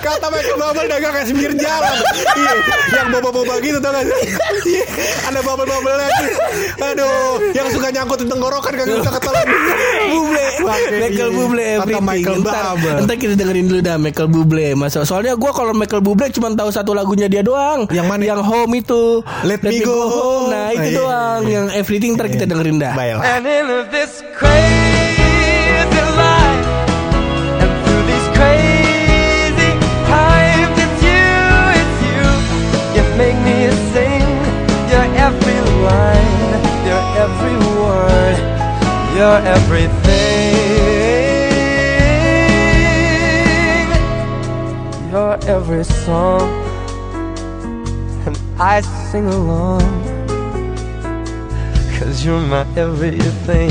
[0.00, 1.94] Kata Michael Bubble dagang es pinggir jalan.
[2.32, 2.52] Iya,
[2.90, 4.22] yang boba-boba gitu tau gak sih?
[4.66, 4.84] Iya,
[5.26, 6.26] Ada bubble-bubble lagi.
[6.80, 7.18] Aduh,
[7.52, 9.46] yang suka nyangkut di tenggorokan kagak bisa ketelan.
[10.60, 11.36] Pakai Michael ini.
[11.36, 12.04] Bublé Kata everything.
[12.04, 12.98] Michael Ntar, Bubble.
[13.02, 14.66] ntar kita dengerin dulu dah Michael Bublé.
[14.74, 17.86] Masa soalnya gua kalau Michael Bublé cuma tahu satu lagunya dia doang.
[17.88, 18.22] Yang mana?
[18.26, 19.02] Yang Home itu.
[19.42, 20.48] Let Me Go Home.
[20.48, 20.96] Nah, itu Ah, iya.
[20.96, 21.40] doang.
[21.46, 22.92] Yang Everything ntar kita dengerin dah.
[22.92, 23.22] Baiklah.
[23.22, 24.89] And in this crazy
[37.20, 38.38] every word,
[39.12, 40.56] your everything,
[45.12, 46.48] your every song,
[48.24, 49.84] and I sing along.
[51.98, 53.68] Cause you're my everything.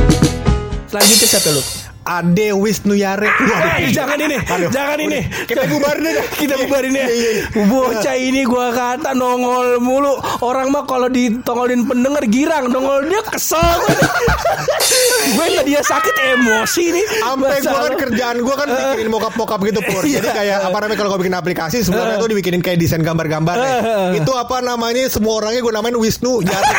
[0.86, 1.79] Selanjutnya siapa lu?
[2.10, 3.30] Ade Wisnu Yare.
[3.78, 4.74] Eh, jangan ini, Aduh.
[4.74, 5.22] jangan ini.
[5.45, 6.26] Kita bubarin deh.
[6.41, 7.06] Kita bubarin ya.
[7.06, 7.43] Iya, iya, iya.
[7.69, 10.17] Bocah ini gua kata nongol mulu.
[10.41, 13.62] Orang mah kalau ditongolin pendengar girang, nongol dia kesel.
[15.38, 17.06] gue nggak dia sakit emosi nih.
[17.22, 20.02] Sampai gue kan kerjaan gue kan bikinin mockup-mockup gitu pur.
[20.02, 20.17] Iya.
[20.26, 23.56] Jadi kayak apa namanya kalau gue bikin aplikasi sebenarnya tuh dibikinin kayak desain gambar-gambar.
[23.62, 24.17] Eh.
[24.17, 26.74] Itu apa namanya semua orangnya gue namain Wisnu Yare.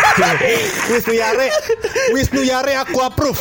[0.90, 1.46] Wisnu Yare.
[2.18, 3.38] Wisnu Yare aku approve.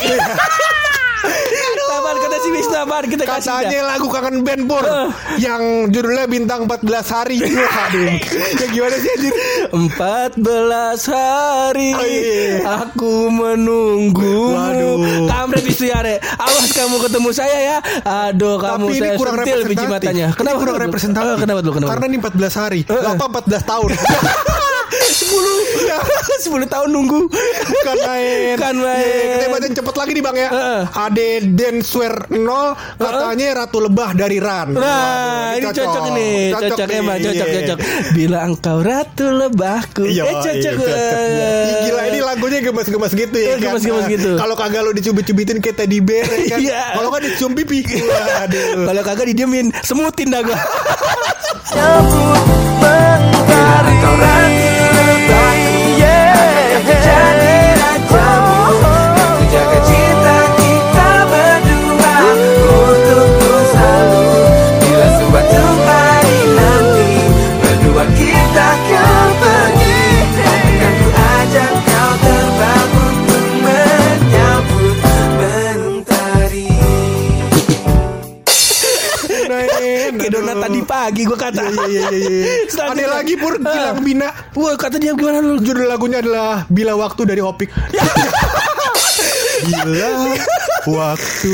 [1.90, 3.22] Apaan kata si Wisnu apaan kita.
[3.22, 5.08] Katanya lagu kangen band pur Eh.
[5.38, 7.38] yang judulnya bintang 14 hari.
[7.76, 8.08] Waduh.
[8.56, 9.32] Ya gimana sih anjir?
[9.70, 10.40] 14
[11.06, 12.82] hari Oh, iya.
[12.82, 14.54] aku menunggu.
[14.54, 14.96] Waduh.
[15.28, 16.16] Kamret Wisnu Yare.
[16.34, 17.76] Awas kamu ketemu saya ya.
[18.30, 20.26] Aduh kamu Tapi ini saya kurang sentil biji matanya.
[20.32, 21.30] Kenapa Ini kurang representatif.
[21.30, 21.60] Eh, Kenapa?
[21.68, 21.90] Kenapa?
[21.90, 22.80] Karena ini 14 hari.
[22.86, 22.96] Eh.
[22.96, 23.90] Apa 14 tahun?
[26.50, 27.20] 10 10 tahun nunggu.
[27.30, 28.56] Bukan main.
[28.58, 28.98] Bukan main.
[29.00, 30.48] Iya, kita bacain cepet lagi nih bang ya.
[30.50, 30.82] Heeh.
[30.90, 34.68] Ade Denswer 0 katanya Ratu Lebah dari Ran.
[34.74, 36.98] Nah, Waduh, ini cocok, nih, cocok, nih.
[36.98, 37.54] emang cocok, Iya.
[37.56, 37.78] cocok.
[38.10, 40.52] Bila engkau ratu lebahku, Iya, eh cocok.
[40.52, 41.64] iya, banget.
[41.70, 44.30] Ih, Gila ini lagunya gemes-gemes gitu ya Eh, gemes-gemes gitu.
[44.34, 46.58] Kalau kagak lo dicubit-cubitin kayak teddy bear ya kan.
[46.60, 46.80] Iya.
[46.94, 47.78] Kalau kan dicium pipi.
[48.80, 50.58] Kalau kagak didiemin, semutin dah gua.
[51.70, 52.42] Nyambut
[52.82, 53.94] mentari
[81.10, 81.62] Pagi gue kata.
[81.66, 82.30] Iya iya iya.
[82.30, 82.44] iya.
[82.62, 83.08] Ada Selanjutnya.
[83.10, 84.04] lagi pur Gilang Ah.
[84.06, 84.28] Bina.
[84.54, 85.58] Wah kata dia gimana lu?
[85.58, 87.66] Judul lagunya adalah Bila Waktu dari Opik.
[89.60, 90.08] Bila
[90.86, 91.52] waktu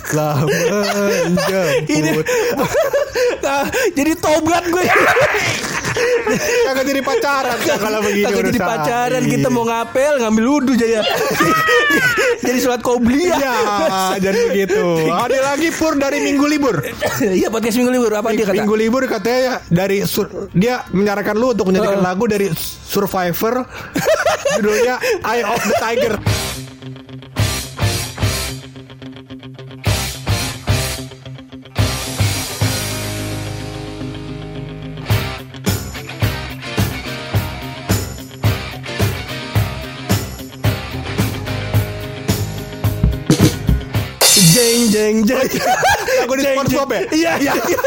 [1.84, 2.26] Ini menjemput.
[3.42, 4.84] nah, jadi tobat gue.
[6.66, 9.30] Kagak jadi pacaran kalau begini Kagak jadi pacaran Iya.
[9.30, 11.00] kita mau ngapel ngambil wudhu jadi
[12.44, 13.36] jadi sholat qobliyah.
[13.36, 13.54] Ya,
[14.18, 14.80] jadi begitu.
[15.06, 16.76] Ada lagi pur dari minggu libur.
[17.20, 18.56] Iya podcast minggu libur apa dia kata?
[18.56, 22.48] Minggu libur katanya dari sur- dia menyarankan lu untuk menyanyikan lagu dari
[22.84, 23.66] Survivor
[24.56, 26.14] judulnya Eye of the Tiger.
[45.46, 45.68] Jeng.
[46.20, 47.00] Lagu di SpongeBob ya?
[47.10, 47.52] Iya iya.
[47.56, 47.80] iya.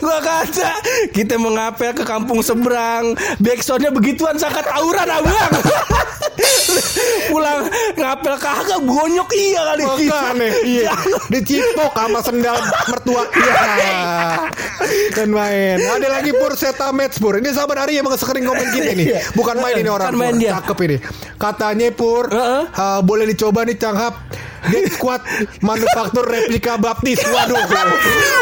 [0.00, 0.70] Gua kata
[1.12, 3.12] kita mau ngapel ke kampung seberang.
[3.38, 5.52] Backsoundnya begituan sangat auran abang.
[7.28, 7.68] Pulang
[7.98, 9.82] ngapel kagak bonyok iya kali.
[9.84, 10.92] Makanya iya
[11.28, 12.56] Dicipok sama sendal
[12.88, 13.54] mertua Iya
[15.12, 18.90] Dan main Ada lagi pur Seta Match pur Ini sahabat Ari yang sekering komen kita
[18.94, 19.20] ini Iya.
[19.34, 20.56] Bukan main ini orang Bukan main dia.
[20.56, 20.96] Cakep ini
[21.36, 22.62] Katanya pur Heeh.
[22.72, 24.14] ah, Boleh dicoba nih Canghap
[24.66, 25.22] Get Squad
[25.62, 27.22] Manufaktur replika baptis.
[27.22, 27.62] Waduh.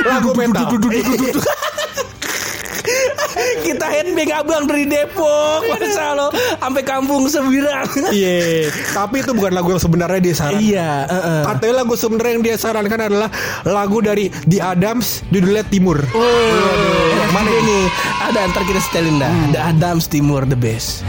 [0.07, 0.67] Lagu metal.
[3.37, 5.67] Kita headbang abang dari Depok.
[5.67, 6.31] Masa lo.
[6.33, 7.89] Sampai kampung seberang.
[8.15, 8.71] Iya.
[8.95, 11.43] Tapi itu bukan lagu yang sebenarnya dia sarankan Iya heeh.
[11.45, 13.29] Katanya lagu sebenarnya yang dia sarankan adalah
[13.67, 15.99] Lagu dari The Adams Judulnya Timur.
[16.15, 17.85] Oh, yang mana nih?
[18.31, 19.31] Ada ntar kita setelin dah.
[19.53, 21.03] The Adams Timur the best.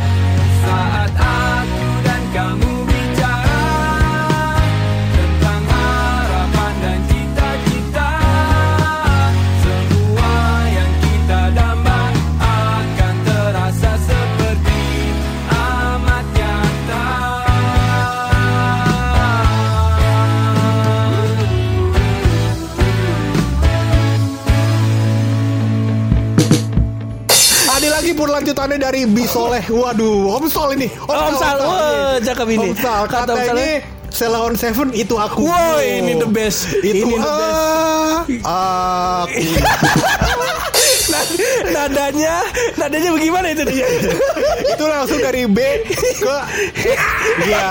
[28.47, 29.63] Lanjutannya dari Bisoleh.
[29.67, 30.87] Waduh, Om Sol ini.
[31.03, 32.71] Om Sal, wah, cakep ini.
[32.71, 33.75] Om Sal, Kata Om katanya Saleh.
[34.07, 35.51] Sela on Seven itu aku.
[35.51, 36.71] Wow, ini the best.
[36.79, 37.59] Itu Ini the best.
[38.47, 39.43] aku.
[41.27, 42.35] Nad- nadanya,
[42.75, 43.63] nadanya bagaimana itu?
[44.63, 45.59] itu langsung dari B
[46.15, 46.37] ke.
[47.39, 47.61] Iya,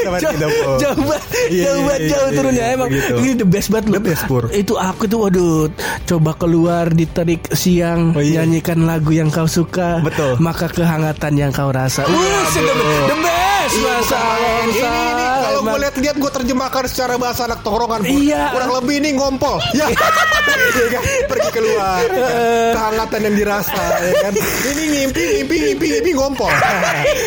[0.00, 0.36] teman Jauh,
[0.78, 3.14] jauh banget, Iya, jauh iya, banget, iya, jauh iya, turunnya iya, emang begitu.
[3.16, 3.94] ini the best banget loh.
[3.94, 4.44] The best, Pur.
[4.50, 5.66] Itu aku tuh waduh,
[6.04, 8.42] coba keluar di terik siang Oh, iya.
[8.42, 10.38] nyanyikan lagu yang kau suka, Betul.
[10.38, 12.04] maka kehangatan yang kau rasa.
[12.04, 12.16] Wih,
[12.54, 12.62] the,
[13.06, 17.60] the best, Iya, masa Ini, ini Sal, kalau gue lihat-lihat gue terjemahkan secara bahasa anak
[17.60, 18.00] tongkrongan.
[18.04, 18.54] Iya.
[18.54, 21.02] Kurang lebih ini ngompol Ya Iya kan?
[21.26, 22.32] Pergi keluar ya kan?
[22.72, 24.32] Kehangatan yang dirasa ya kan?
[24.36, 26.50] Ini ngimpi, ngimpi, ngimpi, ngimpi ngompol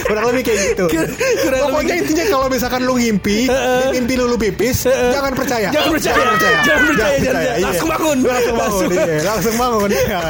[0.03, 4.25] Kurang lebih kayak gitu Kurang Pokoknya lebih- intinya kalau misalkan lu ngimpi di Mimpi lu
[4.25, 6.15] lu pipis Jangan percaya Jangan percaya.
[6.15, 7.51] Jangan percaya, jangan percaya.
[7.51, 7.65] iya.
[7.65, 8.17] Langsung bangun.
[8.21, 8.91] Langsung bangun Langsung.
[8.91, 9.21] iya.
[9.21, 10.21] Langsung bangun iya.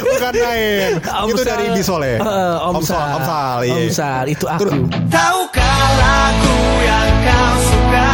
[0.00, 0.90] Bukan main
[1.24, 1.46] Itu Sal.
[1.46, 3.08] dari Bisole Om, Sal.
[3.14, 3.74] Om Sal iya.
[3.74, 4.64] Om Sal, itu aku.
[5.08, 8.13] Tahukah lagu yang kau suka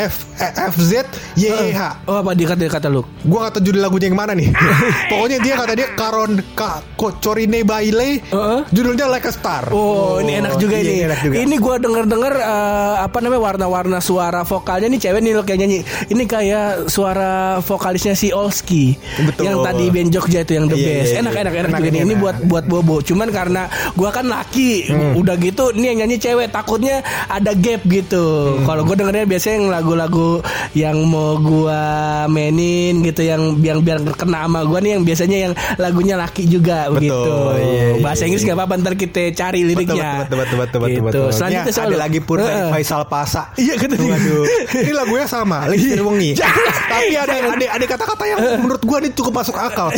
[0.00, 0.92] F F, eh, FZ
[1.36, 3.04] YH Oh apa dia kata kata lu?
[3.22, 4.48] Gua kata judul lagunya yang mana nih
[5.12, 8.60] Pokoknya dia kata dia Karon Ka, Kocorine Baile Heeh.
[8.70, 10.94] Judulnya Like a Star Oh, ini enak juga iya, ini.
[11.04, 11.34] enak juga.
[11.36, 15.78] Ini gua denger-denger eh, apa namanya warna-warna suara vokalnya nih cewek nih lo kayak nyanyi.
[16.08, 18.96] Ini kayak suara vokalisnya si Olski.
[19.20, 19.44] Betul.
[19.44, 21.10] Yang tadi band Jogja itu yang the Iya, best.
[21.10, 21.40] iya, Enak iya.
[21.42, 21.90] enak enak, Enak, nih.
[21.90, 22.08] Ini enak.
[22.10, 22.22] Hmm.
[22.22, 22.96] buat buat bobo.
[23.00, 24.70] Cuman karena gua kan laki,
[25.14, 28.24] udah gitu ini yang nyanyi cewek takutnya ada gap gitu.
[28.56, 28.64] Hmm.
[28.64, 30.29] Kalau gua dengernya biasanya yang lagu-lagu
[30.72, 31.82] yang mau gua
[32.26, 36.86] mainin gitu yang yang biar kena sama gua nih yang biasanya yang lagunya laki juga
[36.86, 37.32] Betul, begitu.
[37.58, 40.24] iya, iya, Bahasa Inggris nggak apa-apa ntar kita cari liriknya.
[40.24, 41.02] Betul betul betul betul betul, Gitu.
[41.02, 41.26] betul.
[41.30, 42.68] Selanjutnya Ya, siapa ada lagi dari Heeh.
[42.70, 43.42] Faisal Pasa.
[43.54, 44.10] Iya, kata dia.
[44.10, 44.42] Waduh.
[44.80, 46.30] Ini lagunya sama, lagi Wengi.
[46.40, 46.72] Jangan.
[46.88, 49.88] Tapi ada ada ada kata-kata yang menurut gua ini cukup masuk akal.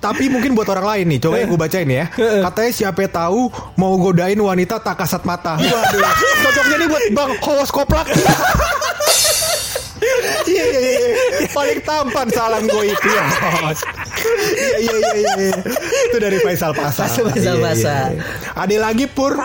[0.00, 2.04] Tapi mungkin buat orang lain nih, coba yang gue bacain ya.
[2.16, 5.60] Katanya siapa tahu mau godain wanita tak kasat mata.
[5.60, 6.00] Waduh.
[6.40, 8.06] Cocoknya nih buat Bang Hos Koplak.
[10.42, 11.08] Iya iya iya.
[11.50, 13.24] Paling tampan salam gue itu ya.
[13.60, 13.80] Bos.
[14.80, 15.56] Iya iya iya iya.
[16.08, 17.06] Itu dari Faisal Pasar.
[17.06, 18.08] Faisal Iya, Pasar.
[18.10, 18.22] iya.
[18.56, 19.36] Ada lagi Pur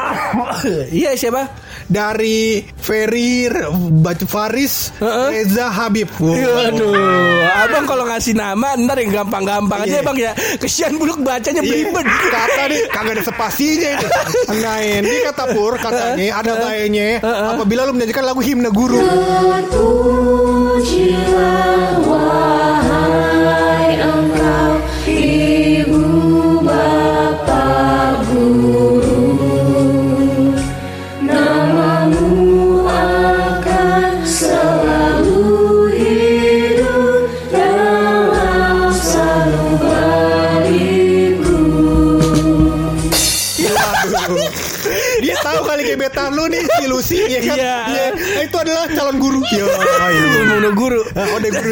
[0.89, 1.67] Iya siapa?
[1.85, 3.45] dari Ferry
[4.01, 5.27] Batu Faris Heeh.
[5.45, 6.09] Reza Habib.
[6.17, 6.33] Wow.
[6.33, 6.97] Waduh,
[7.61, 10.01] abang kalau ngasih nama ntar yang gampang-gampang aja Iya.
[10.01, 10.31] bang ya.
[10.57, 12.05] Kesian buluk bacanya belibet.
[12.25, 14.07] Kata nih kagak ada spasinya itu.
[14.57, 17.21] Nah ini kata Pur katanya ada bayanya
[17.53, 18.97] apabila lu menyanyikan lagu himne guru.
[20.93, 22.44] you are one.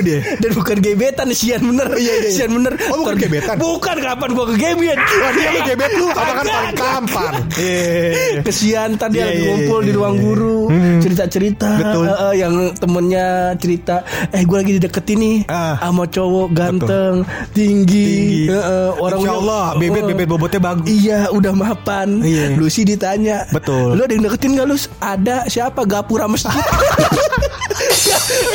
[0.04, 0.20] Dia.
[0.42, 1.88] Dan bukan gebetan sian bener.
[1.90, 2.32] Iya, iya, iya.
[2.34, 2.74] Sian bener.
[2.88, 3.56] Oh, bukan gebetan?
[3.56, 5.00] Bukan kapan gua ke gebet.
[5.00, 7.34] Wah, dia lu gebet lu apa kan paling kampan.
[7.56, 8.42] Iya.
[8.42, 10.22] Kesian tadi Iya, lagi iya, ngumpul iya, di ruang iya.
[10.22, 10.60] guru
[11.00, 12.04] cerita-cerita Betul.
[12.06, 13.96] eh, yang temennya cerita
[14.28, 15.76] eh gue lagi dideketin nih Ah.
[15.80, 17.16] sama cowok ganteng
[17.52, 18.10] tinggi,
[18.44, 18.50] Tinggi.
[18.96, 20.88] Orangnya Insya Allah, bebet- eh, bebet bobotnya bagus.
[20.88, 22.56] iya udah mapan Iya.
[22.56, 23.94] Lucy ditanya Betul.
[23.94, 26.50] lu ada yang deketin gak Lus ada siapa gapura masjid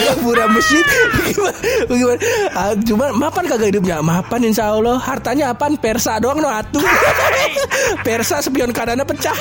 [0.04, 2.18] gapura masjid bagaimana, bagaimana?
[2.52, 6.80] Ah, cuma mapan kagak hidupnya mapan insya Allah hartanya apaan persa doang no atu
[8.02, 9.36] persa spion kanannya pecah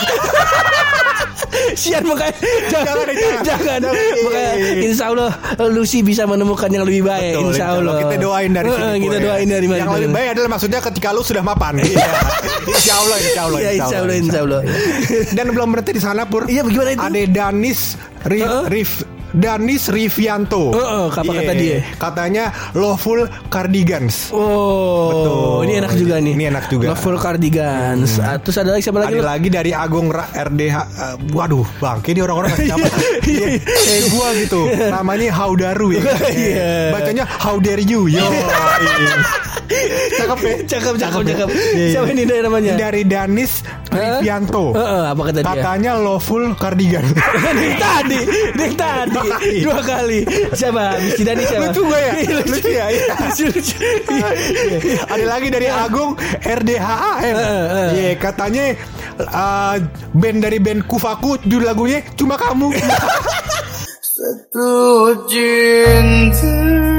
[1.74, 2.34] Sian makanya
[2.68, 3.14] Jangan, jangan.
[3.44, 3.80] jangan Jangan.
[4.26, 5.32] makanya insya Allah
[5.70, 8.98] Lucy bisa menemukan yang lebih baik Betul, insya Allah Kita doain dari sini.
[9.00, 11.78] Kita doain dari mana Yang lebih baik adalah maksudnya ketika lu sudah mapan.
[11.78, 12.08] Iya.
[12.68, 13.60] Insya Allah, insya Allah.
[13.60, 14.62] Ya, insya Allah, insya Allah.
[15.32, 16.50] Dan belum berhenti di sana Pur.
[16.50, 17.04] Iya, bagaimana itu?
[17.06, 17.80] Ada Danis
[18.26, 18.64] Ri, Heeh.
[18.68, 18.92] Rif
[19.38, 20.74] Danis Rivianto.
[20.74, 21.56] Heeh, apa kata Iya.
[21.56, 21.78] dia?
[21.96, 24.34] Katanya Lawful Cardigans.
[24.34, 25.58] Oh, Betul.
[25.64, 26.34] ini enak juga nih.
[26.34, 26.86] Ini enak juga.
[26.88, 26.96] Hmm.
[26.98, 28.18] Full cardigans.
[28.18, 29.14] Ah, terus ada lagi siapa lagi?
[29.14, 29.28] Ada Lu?
[29.28, 32.88] lagi dari Agung Ra- RDH eh, Waduh bangke ini orang-orang ngasih nama
[33.28, 34.62] Iya, Eh gua gitu
[34.96, 36.92] Namanya Haudaru ya Iya.
[36.92, 38.46] Bacanya How dare you Yo iya.
[40.18, 41.48] Cakep ya Cakep, cakep, cakep.
[41.48, 41.88] Iya, iya.
[41.94, 42.72] Siapa ini dari namanya?
[42.76, 43.52] Dari Danis?
[43.88, 45.48] Rivianto Heeh, apa kata dia?
[45.48, 48.20] Katanya lawful cardigan Dari tadi,
[48.52, 49.58] dari tadi kali.
[49.64, 50.20] dua kali.
[50.56, 50.84] Siapa?
[51.04, 51.64] Misi Dani siapa?
[51.70, 52.12] Lucu gak ya?
[52.18, 52.52] Lucu.
[52.52, 52.86] Lucu ya?
[52.92, 53.06] Iya.
[53.20, 53.76] Lucu, lucu.
[55.08, 57.88] Ada lagi dari Agung RDHAM Heeh, heeh.
[57.94, 58.64] Iya katanya
[59.20, 59.76] eh,
[60.14, 62.72] Band dari band Kufaku Judul lagunya Cuma Kamu
[64.02, 64.72] Satu
[65.30, 66.97] cintaku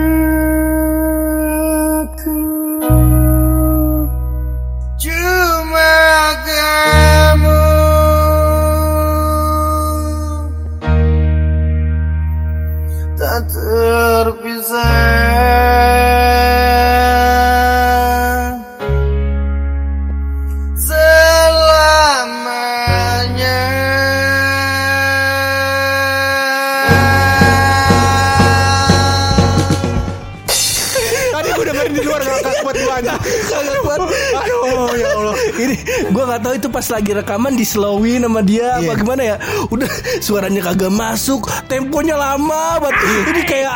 [36.79, 38.87] pas lagi rekaman di slowin sama dia Iya.
[38.87, 39.37] apa gimana ya.
[39.69, 42.95] Udah suaranya kagak masuk, temponya lama banget.
[43.01, 43.21] Iya.
[43.27, 43.75] Ini kayak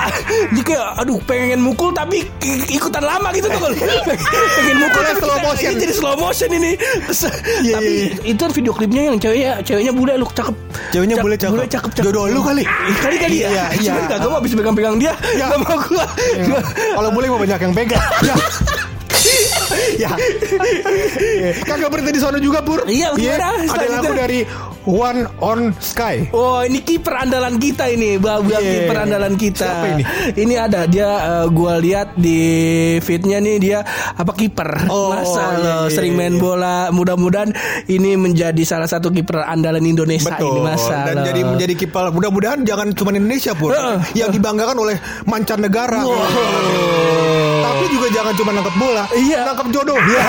[0.48, 2.22] ini kayak aduh pengen mukul tapi
[2.68, 3.74] ikutan lama gitu tuh kalau
[4.56, 5.72] pengen mukul tapi slow motion.
[5.74, 6.72] jadi slow motion ini.
[7.58, 10.54] Iya, tapi iya, itu video klipnya yang ceweknya ceweknya bule lu cakep.
[10.92, 11.52] Ceweknya bule cakep.
[11.52, 12.06] Bule cakep cakep.
[12.06, 12.62] Jodoh lu kali.
[12.62, 13.48] Ih, Kali kali ya.
[13.50, 13.90] Iya, iya.
[13.90, 15.12] Cuman kagak mau habis pegang-pegang dia.
[15.28, 15.44] Iya.
[15.48, 16.06] Gak mau gua.
[16.46, 18.04] Gua- Kalau boleh mau banyak yang pegang
[19.94, 20.12] Ya
[21.62, 23.48] Kagak berhenti di sana juga Pur Iya, gimana?
[23.58, 23.98] Ada Selanjutnya.
[23.98, 24.40] lagu dari
[24.82, 28.58] One on Sky Oh ini kiper andalan kita ini Bang Iya.
[28.58, 30.02] kiper andalan kita Siapa ini?
[30.34, 32.40] Ini ada dia eh, gua lihat di
[32.98, 33.78] fitnya nih dia
[34.12, 36.20] apa kiper Oh, Masa iya, iya, sering iya.
[36.20, 37.54] main bola Mudah-mudahan
[37.86, 41.24] ini menjadi salah satu kiper andalan Indonesia Betul ini masa Dan lo.
[41.24, 43.98] jadi menjadi kiper Mudah-mudahan jangan cuma Indonesia Pur Heeh.
[44.16, 46.02] Yang dibanggakan oleh mancanegara
[47.62, 49.40] Tapi juga jangan cuma nangkep bola Iya.
[49.46, 50.22] Nangkep jodoh ya.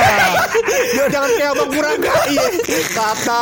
[1.09, 2.45] Jangan kayak Abang Puraga Iya
[2.93, 3.41] Kata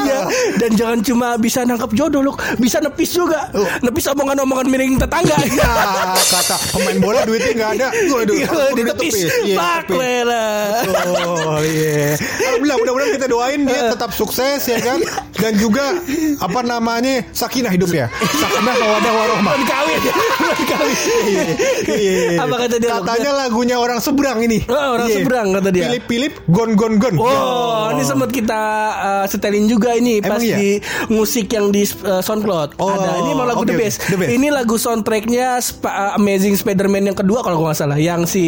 [0.00, 0.18] Iya,
[0.56, 3.48] dan jangan cuma bisa nangkap jodoh loh, bisa nepis juga.
[3.52, 3.64] Oh.
[3.80, 5.36] Nepis omongan-omongan miring tetangga.
[5.50, 5.72] Ya,
[6.30, 7.88] kata pemain bola duitnya nggak ada.
[8.08, 9.14] Waduh, Iya, udah ditepis.
[9.42, 9.96] Iya, Pak tepis.
[9.98, 10.46] Lela.
[11.26, 12.14] Oh iya.
[12.16, 14.98] Alhamdulillah mudah-mudahan kita doain dia tetap sukses ya kan
[15.36, 15.96] dan juga
[16.38, 18.06] apa namanya sakinah hidupnya.
[18.12, 19.52] Sakinah mawadah warohmah.
[19.54, 20.00] Belum kawin,
[20.66, 20.96] kawin.
[21.88, 22.40] Iya.
[22.40, 22.90] Apa kata dia?
[22.92, 24.62] Katanya lagunya orang orang seberang ini.
[24.70, 25.16] Oh, orang Iya.
[25.18, 25.82] seberang kata dia.
[25.90, 27.14] Philip Philip gon gon gon.
[27.18, 28.62] Oh, ini sempat kita
[28.94, 30.54] uh, setelin juga ini Emang pas iya?
[30.54, 30.70] di
[31.10, 32.78] musik yang di uh, SoundCloud.
[32.78, 33.18] Oh, Ada.
[33.18, 33.74] Ini emang lagu oke, The.
[33.74, 33.98] Best.
[34.06, 34.30] The Best.
[34.30, 37.98] Ini lagu soundtracknya Sp- uh, Amazing Spider-Man yang kedua kalau gua nggak salah.
[37.98, 38.44] Yang si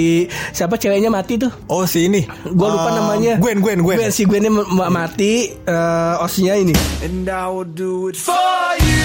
[0.51, 1.51] siapa ceweknya mati tuh.
[1.67, 2.23] Oh si ini.
[2.47, 3.33] Gua lupa Eh, namanya.
[3.37, 3.99] Gwen Gwen Gwen.
[3.99, 5.51] Gwen si Gwennya ma- ma- mati.
[5.67, 6.73] Uh, osnya ini.
[7.03, 8.39] And I will do it for
[8.79, 9.02] you.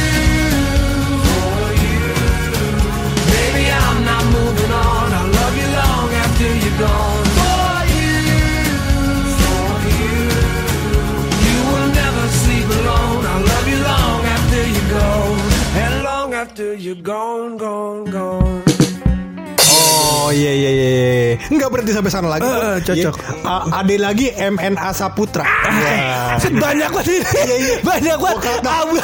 [16.79, 18.56] You're gone, gone, gone.
[20.27, 20.87] Oh iya iya iya.
[20.91, 21.35] iya.
[21.47, 22.43] Enggak berhenti sampai sana lagi.
[22.43, 23.15] Eh, eh, cocok.
[23.15, 23.47] Iya.
[23.47, 25.47] A- ada lagi MNA Saputra.
[25.47, 26.35] Wah.
[26.35, 27.79] Banyak banget ini.
[27.79, 28.59] Banyak banget.
[28.67, 28.99] Abang,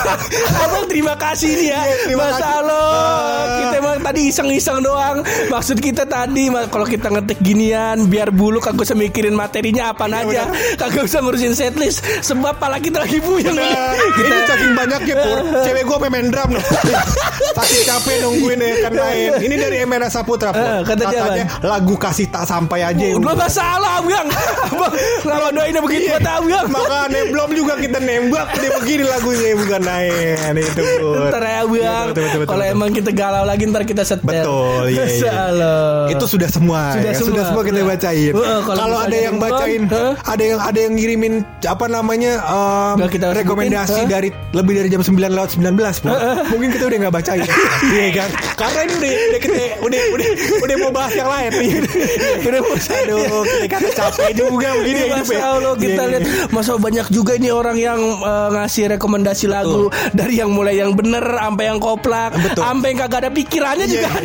[0.60, 1.80] abang terima kasih nih ya.
[1.80, 2.44] Iya, terima Mas.
[2.44, 3.44] Ah.
[3.56, 5.24] Kita emang tadi iseng-iseng doang.
[5.48, 10.52] Maksud kita tadi kalau kita ngetik ginian biar bulu kagak usah mikirin materinya apa aja.
[10.76, 13.24] Kagak usah ngurusin setlist sebab pala kita lagi.
[13.24, 16.64] Nah, kita ini saking banyaknya pur Cewek gue main drum loh
[17.58, 22.26] Saking capek nungguin ya kan main Ini dari MNA Saputra Eh, kata Katanya lagu kasih
[22.28, 24.28] tak sampai aja ya Udah gak salah Abang
[24.66, 24.94] Abang
[25.24, 26.18] Ngapa doainnya begitu Iya.
[26.18, 30.84] kata Abang Makanya belum juga kita nembak Dia begini lagunya bukan naik Itu
[31.30, 31.96] Ntar ya Abang Iya,
[32.44, 35.22] Kalau emang kita galau lagi Ntar kita setel Betul, iya, iya.
[35.24, 37.16] Salah itu sudah semua Sudah ya.
[37.16, 37.30] semua.
[37.32, 37.90] sudah semua kita Udah.
[37.90, 38.32] bacain.
[38.34, 40.14] Heeh, kalau ada yang bacain, heeh.
[40.20, 41.34] ada yang ada yang ngirimin
[41.64, 44.10] apa namanya um, Nggak kita rekomendasi heeh.
[44.10, 46.14] dari lebih dari jam 9 lewat 19 Bro.
[46.50, 47.44] Mungkin kita udah nggak bacain.
[47.94, 48.30] Iya kan?
[48.56, 50.28] Karena ini udah udah kita udah udah
[50.62, 51.52] udah mau bahas yang lain.
[52.48, 55.44] udah mau aduh, kita capek juga begini Ini ya Masya ya.
[55.50, 56.44] Allah kita Iya, lihat iya.
[56.50, 61.24] Masa banyak juga ini orang yang eh, ngasih rekomendasi lagu Dari yang mulai yang bener
[61.24, 62.32] Sampai yang koplak.
[62.54, 64.22] Sampai yang kagak ada pikirannya juga Iya.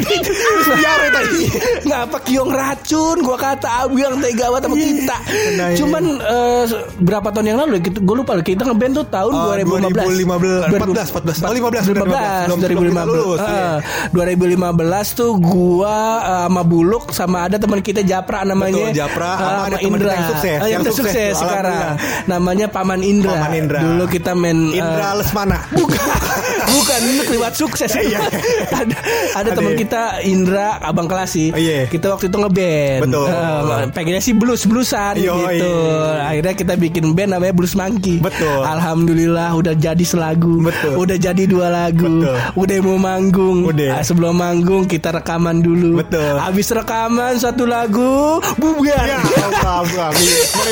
[0.89, 1.43] ada ya tadi.
[1.89, 5.17] Ngapa kiong racun Gua kata abang tega banget sama kita
[5.57, 5.77] Nah, iya.
[5.77, 6.65] Cuman eh,
[7.01, 11.11] Berapa tahun yang lalu ya Gue lupa Kita ngeband tuh tahun Eh, 2015 2015 14
[11.11, 13.69] 14 oh 15 benar, 2015 15 belum belum kita lulus, 2015 iya.
[13.69, 13.77] Eh,
[14.13, 19.39] 2015 tuh gua eh, sama Buluk sama ada teman kita Japra namanya Betul, Japra, Eh,
[19.39, 21.97] sama ada kita yang sukses, Eh, yang yang sukses sukses sekarang
[22.27, 23.81] namanya Paman Indra Paman Indra.
[23.81, 25.59] dulu kita main eh, Indra Lesmana.
[25.71, 25.99] bukan
[26.75, 28.21] bukan ini kelewat sukses Iya.
[28.21, 28.37] ada
[28.77, 28.95] ada
[29.35, 31.87] Ada teman kita Indra abang kelasi Oh, iya.
[31.87, 33.27] kita waktu itu ngeband Betul.
[33.27, 36.29] Eh, pengennya sih blues bluesan Yo, gitu iya.
[36.29, 38.61] akhirnya kita bikin band namanya Blues Monkey Betul.
[38.61, 40.95] alhamdulillah udah jadi selagu Betul.
[40.99, 42.37] udah jadi dua lagu Betul.
[42.55, 43.91] udah mau manggung Udah.
[43.91, 46.37] Ah, sebelum manggung kita rekaman dulu Betul.
[46.59, 49.23] Habis rekaman satu lagu bubar Ya
[49.63, 50.11] Allah,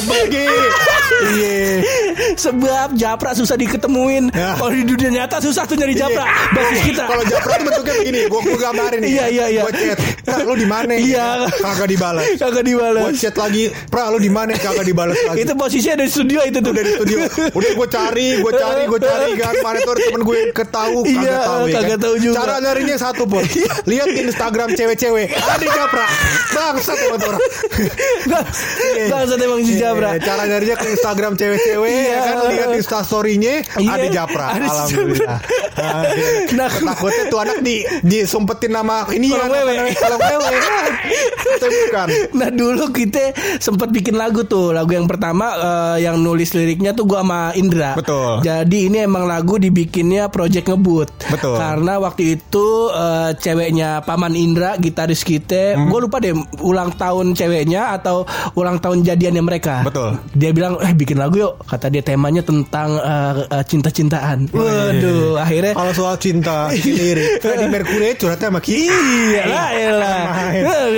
[0.03, 0.51] pergi.
[1.17, 1.79] Iya.
[2.35, 4.59] sebab Japra susah diketemuin Ya.
[4.59, 6.51] kalau di dunia nyata susah tuh nyari Japra Iya.
[6.51, 9.11] basis kita Kalau Japra tuh bentuknya begini, gua gua gambarin nih.
[9.15, 9.63] Iya, iya, iya.
[9.63, 11.27] Gua chat, "Pra, lu di mana?" Iya.
[11.55, 12.25] Kagak dibalas.
[12.35, 15.47] kagak Gua dibalas chat lagi, "Pra, lu di mana?" Kagak dibalas lagi.
[15.47, 17.17] itu posisinya dari studio itu tuh udah di studio.
[17.55, 19.55] Udah gua cari, gua cari, gua cari kan.
[19.63, 21.75] Mana tuh temen gue ketahu, Iya, kagak tahu ya.
[21.79, 21.99] kagak kan?
[22.03, 22.37] tahu juga.
[22.37, 23.43] Cara nyarinya satu, Pur.
[23.87, 25.27] Lihat di Instagram cewek-cewek.
[25.31, 26.07] Ada Japra.
[26.51, 27.41] Bangsat emang orang.
[29.07, 32.09] Bangsat emang si Japra Iya, Cara nyarinya ke Instagram cewek-cewek Iya.
[32.09, 34.47] ya kan lihat instastory-nya Iya, ada Japra.
[34.57, 35.39] Alhamdulillah.
[35.77, 36.57] Ah, iya.
[36.57, 39.93] Nah, takutnya tuh anak di disumpetin nama ini ya Kolong wewe.
[39.93, 40.49] Kalau wewe.
[41.47, 42.07] Itu bukan.
[42.33, 43.23] Nah dulu kita
[43.59, 47.93] sempat bikin lagu tuh Lagu yang pertama eh, Yang nulis liriknya tuh gua sama Indra
[47.95, 48.41] Betul.
[48.43, 51.57] Jadi ini emang lagu dibikinnya Project Ngebut Betul.
[51.57, 55.89] Karena waktu itu eh, Ceweknya Paman Indra Gitaris kita Hmm.
[55.89, 60.17] Gue lupa deh Ulang tahun ceweknya Atau ulang tahun jadiannya mereka Betul.
[60.33, 65.73] Dia bilang Eh bikin lagu yuk Kata dia temanya tentang eh, Cinta-cintaan Oh, Waduh Akhirnya
[65.73, 67.39] Kalau soal cinta, lirik.
[67.43, 68.89] Freddie Mercury curhatnya sama kita.
[68.89, 70.23] Iya lah.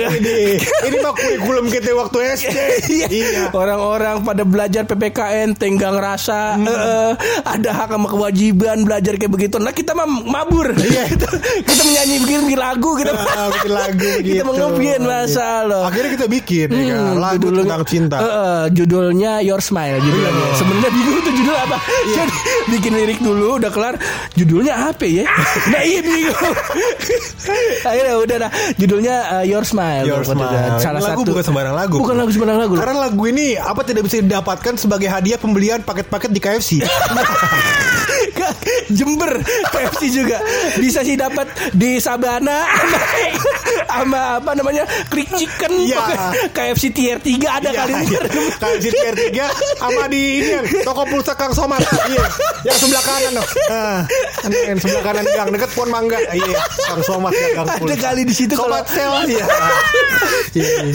[0.09, 2.57] Ini, ini mah kurikulum kita waktu SD.
[3.19, 3.51] Iya.
[3.51, 6.65] Orang-orang pada belajar PPKN tenggang rasa Hmm.
[6.65, 7.11] eh, eh,
[7.45, 9.55] ada hak sama kewajiban belajar kayak begitu.
[9.57, 10.71] Nah kita mah mabur.
[10.71, 11.03] Iya.
[11.07, 11.27] kita,
[11.67, 13.11] kita menyanyi bikin, bikin lagu kita.
[13.13, 15.81] Ah, bikin lagu kita mengopian masa lo.
[15.83, 18.17] Akhirnya kita bikin ya kan, Hmm, lagu judulnya- tentang cinta.
[18.17, 20.31] Eh, judulnya Your Smile judulnya.
[20.31, 20.47] Iya.
[20.55, 21.77] Sebenarnya bingung tuh judul apa.
[22.09, 22.33] Jadi
[22.69, 23.95] bikin lirik dulu udah kelar
[24.33, 25.25] judulnya apa ya?
[25.69, 26.53] nah iya bingung.
[27.81, 30.05] Akhirnya udah dah judulnya eh, Your Smile.
[30.05, 30.77] Your Smile.
[30.77, 31.95] Salah lagu satu bukan sembarang lagu.
[31.99, 32.73] Bukan lagu sembarang lagu.
[32.75, 36.69] Karena lagu ini apa tidak bisa didapatkan sebagai hadiah pembelian paket-paket di KFC.
[38.89, 39.29] Jember
[39.69, 40.41] KFC juga
[40.75, 42.65] bisa sih dapat di Sabana
[43.85, 46.01] sama apa namanya Krik Chicken Iya.
[46.49, 48.21] KFC tier 3 ada Iya, kali ini iya.
[48.55, 49.45] Kalau di tier 3
[49.77, 51.79] sama di ini kan, toko pulsa Kang Somad.
[52.07, 52.25] Iya.
[52.63, 53.45] Yang sebelah kanan loh.
[53.69, 53.99] Nah,
[54.65, 56.17] yang sebelah kanan gang dekat Pohon Mangga.
[56.29, 59.45] Iya, Kang Somad ya Gang Ada kali di situ kalau- sel iya.
[60.53, 60.67] Iya.
[60.79, 60.93] iya.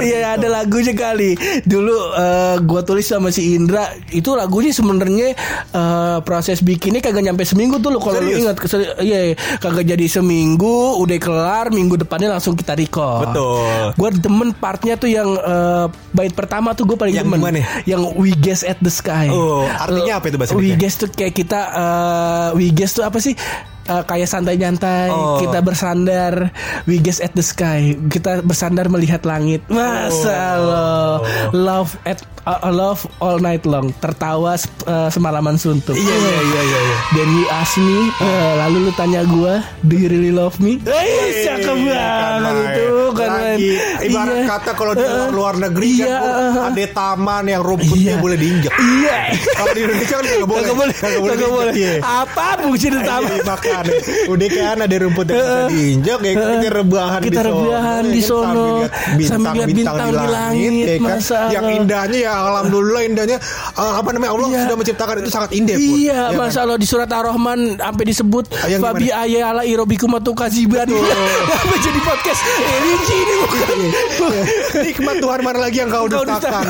[0.00, 1.34] Iya ada lagunya kali.
[1.62, 5.34] Dulu eh, gua tulis sama si Indra itu lagunya sebenarnya
[5.70, 8.38] eh, proses bikinnya kagak nyampe seminggu tuh lo kalau lu Serius?
[8.40, 9.20] ingat Kesel- iya
[9.58, 13.24] kagak jadi seminggu udah kelar minggu depannya langsung kita record.
[13.26, 13.96] Betul.
[13.96, 17.40] Gua demen partnya tuh yang eh, bait pertama tuh gue paling Yang demen.
[17.40, 17.58] gimana?
[17.88, 19.32] Yang we guess at the sky.
[19.32, 23.16] Oh, artinya apa itu bahasa We guess tuh kayak kita eh, we guess tuh apa
[23.16, 23.32] sih?
[23.80, 25.40] Eh, kayak santai-nyantai, Oh.
[25.40, 26.52] kita bersandar,
[26.84, 29.64] we guess at the sky, kita bersandar melihat langit.
[29.66, 32.20] Masa Allah, love at
[32.56, 35.92] uh, love all night long, tertawa uh, semalaman suntuk.
[35.92, 36.96] Iya, iya, iya, iya, iya.
[37.12, 40.80] Then you ask me, uh, lalu lu tanya gua, do you really love me?
[40.80, 43.30] Eh, cakep Iya, banget kan, itu kan.
[43.30, 43.70] Lagi,
[44.02, 44.46] ibarat Iya.
[44.48, 48.20] kata kalau di luar, Uh, luar negeri iya, kan uh, ada taman yang rumputnya Iya.
[48.20, 48.72] boleh diinjak.
[48.72, 49.18] Iya.
[49.52, 50.60] Kalau di Indonesia kan nggak boleh.
[50.60, 51.72] Kagak boleh, Kagak boleh.
[51.74, 51.92] iya.
[52.00, 53.28] Apa fungsi Iya, utama?
[53.28, 53.84] iya, makan.
[54.28, 57.52] Udah kan ada rumput yang bisa diinjak ya kita rebahan Kita di sono.
[57.60, 58.40] rebahan Ya di kan, sono.
[58.40, 61.04] sambil lihat bintang-bintang bintang di langit, ya kan.
[61.10, 63.38] masa Yang indahnya ya alhamdulillah indahnya
[63.72, 64.60] eh, apa namanya Allah Iya.
[64.62, 65.94] sudah menciptakan itu sangat indah pun.
[65.94, 66.38] Iya, Ya kan?
[66.40, 70.88] Masya Allah di surat Ar-Rahman sampai disebut Ah, Fabi ayya ala irobikum atau kaziban.
[71.54, 72.40] Apa jadi podcast?
[72.60, 73.76] Eh, Rinci ini bukan.
[73.80, 74.42] Iya.
[74.82, 76.64] Nikmat Tuhan mana lagi yang kau dustakan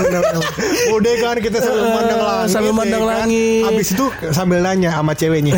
[0.91, 3.11] Udah kan kita sambil Eh, mandang langit sambil ya mandang kan?
[3.19, 3.63] langit.
[3.65, 5.53] Habis itu sambil nanya sama ceweknya.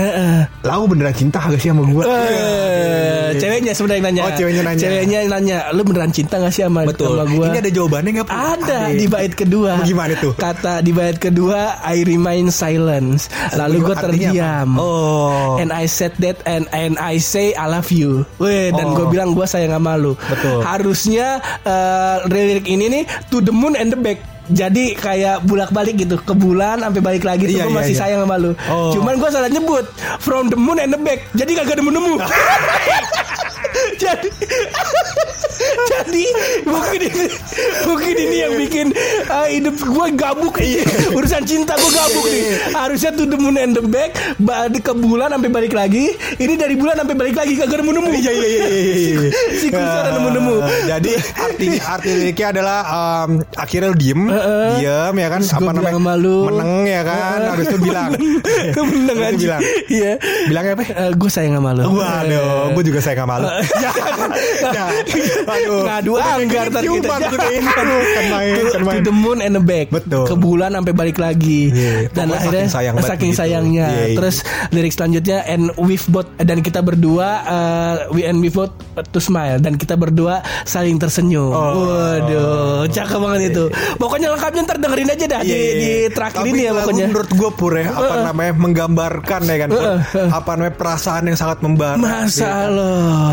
[0.63, 4.23] Lau beneran cinta gak sih sama gue Eh, ceweknya sebenarnya nanya.
[4.23, 4.81] Oh, ceweknya nanya.
[4.81, 7.47] Ceweknya nanya, lu beneran cinta gak sih sama, Betul sama gua?
[7.49, 8.27] Ini ada jawabannya gak?
[8.29, 9.71] Ada di bait kedua.
[9.93, 10.33] Gimana tuh?
[10.35, 13.29] Kata di bait kedua I remain silence.
[13.53, 14.73] Lalu gue terdiam.
[14.73, 14.81] apa?
[14.81, 18.25] Oh And I said that and and I say I love you.
[18.37, 18.97] Weh, dan Oh.
[18.97, 20.17] gue bilang gue sayang sama lu.
[20.17, 20.65] Betul.
[20.65, 24.17] Harusnya eh, lirik ini nih to the moon and the back.
[24.49, 28.01] Jadi kayak bulak-balik gitu ke bulan sampai balik lagi tuh Iya, gue iya, masih iya.
[28.03, 28.51] sayang sama lu.
[28.67, 28.91] Oh.
[28.91, 29.87] Cuman gue salah nyebut
[30.19, 31.23] from the moon and the back.
[31.33, 32.17] Jadi kagak nemu-nemu.
[34.03, 34.29] jadi
[35.85, 36.25] jadi
[36.65, 37.27] mungkin ini
[37.85, 38.87] mungkin ini yang bikin
[39.29, 40.83] uh, hidup gue gabuk Iya.
[41.13, 42.43] urusan cinta gue gabuk nih
[42.73, 46.55] harusnya tuh the moon and the back ba- di- ke bulan sampai balik lagi ini
[46.55, 49.81] dari bulan sampai balik lagi kagak nemu nemu Iya iya iya iya, iya.
[50.03, 50.55] Ada nemu-nemu.
[50.59, 54.21] Ah, Jadi artinya arti liriknya adalah um, akhirnya lu diem,
[54.77, 55.81] diem ya kan apa namanya?
[55.81, 56.37] bilang sama lu.
[56.47, 58.11] Meneng ya kan, habis itu bilang.
[58.93, 59.63] meneng aja bilang.
[59.89, 60.13] iya
[60.45, 60.85] Bilangnya apa?
[61.13, 63.49] gue sayang sama lu Waduh, gue juga sayang sama lu.
[63.75, 63.91] Ya,
[65.47, 65.83] aduh.
[65.85, 67.67] ngadu anggar tadi kita kita ini.
[67.73, 69.03] Aduh, kan main, to, kan to main.
[69.03, 70.25] the moon and the back Betul.
[70.27, 74.17] ke bulan sampai balik lagi Iya, dan akhirnya saking sayang saking sayangnya Iya, iya.
[74.17, 74.37] terus
[74.71, 78.73] lirik selanjutnya and we've both dan kita berdua uh, we and we both
[79.07, 81.85] to smile dan kita berdua saling tersenyum Oh.
[81.85, 83.65] waduh cakep banget itu
[83.97, 86.09] pokoknya lengkapnya ntar dengerin aja dah di, Iya, iya, di iya.
[86.09, 89.83] terakhir Tapi ini ya pokoknya menurut gue pur ya apa namanya menggambarkan ya kan Pur.
[90.31, 92.71] apa namanya perasaan yang sangat membara masa ya kan?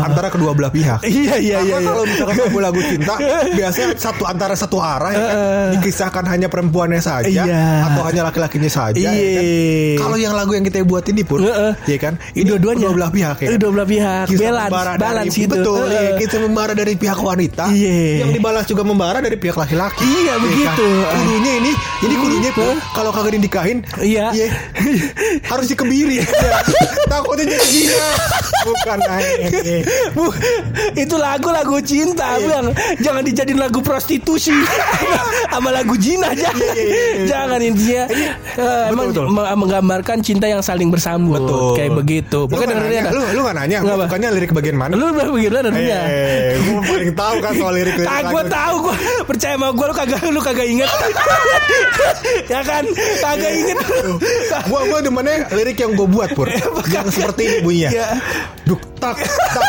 [0.06, 1.88] Antara kedua belah pihak iya iya Karena iya, iya.
[1.88, 3.14] kalau misalkan lagu-lagu cinta
[3.58, 5.36] biasanya satu antara satu arah ya kan,
[5.74, 7.64] dikisahkan hanya perempuannya saja Iya.
[7.86, 9.44] atau hanya laki-lakinya saja ya kan?
[9.44, 9.96] Iya.
[9.96, 11.72] Kalau yang lagu yang kita buat ini pun Heeh.
[11.84, 12.78] ya kan ini Dua-duanya.
[12.80, 13.46] kedua belah pihak ya.
[13.46, 13.58] kan?
[13.58, 14.24] Dua belah pihak.
[14.26, 15.52] Kisah Balance, membara balance dari, itu.
[15.52, 15.94] Betul, Heeh.
[15.94, 17.98] ya, kita membara dari pihak wanita Iya.
[18.20, 20.86] Yang dibalas juga membara dari pihak laki-laki Iya, Ya begitu.
[21.00, 21.14] kan?
[21.14, 24.26] Kudunya ini Jadi kudunya Pur, Kalau kagak dinikahin Iya.
[24.32, 24.46] ya,
[25.44, 26.26] Harus dikebiri ya.
[27.12, 28.08] Takutnya jadi zina
[28.60, 29.28] Bukan naik
[30.94, 32.46] Itu lagu-lagu cinta, Iya.
[32.48, 32.66] Bang.
[32.98, 34.52] Jangan dijadiin lagu prostitusi
[35.52, 36.50] sama lagu zina aja.
[37.24, 38.04] Jangan intinya
[38.56, 39.26] eh, emang betul.
[39.28, 41.74] me- menggambarkan cinta yang saling bersambut Betul.
[41.74, 42.40] kayak begitu.
[42.44, 44.04] Lu nggak dengerin lu, lu gak nanya apa?
[44.06, 46.00] Bukannya lirik bagian mana Lu udah bagaimana dengernya?
[46.60, 49.94] Gue paling tahu kan soal lirik lirik Tak gue tahu gue percaya sama gue lu
[49.94, 50.90] kagak lu kagak inget
[52.52, 52.84] ya kan
[53.20, 53.78] kagak inget
[54.66, 56.46] Gua gua demennya lirik yang gue buat pur
[56.94, 58.08] Yang seperti ini bunyinya Iya.
[58.64, 59.66] Duk tak tak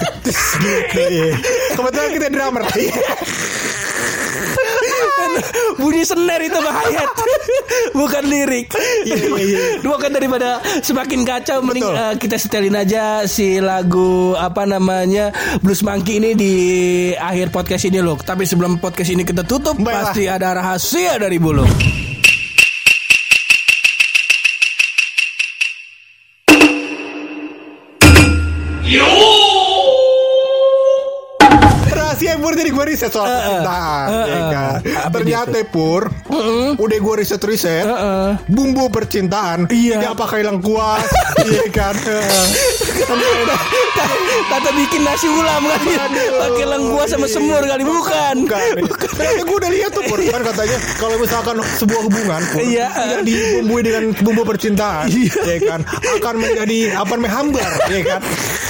[0.00, 1.34] tak tis, gitu iya.
[1.74, 2.62] Kebetulan kita drummer
[5.80, 7.04] bunyi snare itu bahaya
[7.96, 8.66] bukan lirik
[9.06, 9.58] Iya, iya, iya.
[9.80, 15.32] dua kan daripada semakin kacau mending eh, kita setelin aja si lagu apa namanya
[15.64, 16.54] Blues Monkey ini di
[17.16, 20.12] akhir podcast ini loh tapi sebelum podcast ini kita tutup Baiklah.
[20.12, 21.64] pasti ada rahasia dari bulu
[32.40, 34.72] Pur jadi gue riset soal percintaan ya kan.
[35.04, 36.02] Apa Ternyata Pur
[36.74, 37.84] Udah gue riset-riset
[38.46, 40.00] Bumbu percintaan Iya.
[40.00, 41.04] Tidak pakai lengkuas
[41.46, 41.94] Iya kan.
[44.48, 45.92] Kata bikin nasi ulam kali
[46.30, 48.34] Pakai lengkuas sama semur kali Bukan.
[48.44, 49.08] Bukan.
[49.10, 52.86] Ternyata gue udah lihat tuh Pur Kan katanya Kalau misalkan sebuah hubungan Pur, Iya.
[52.90, 55.34] Tidak dibumbui dengan bumbu percintaan Iya.
[55.46, 55.80] Ya kan?
[56.18, 58.20] Akan menjadi Apa namanya hambar Ya kan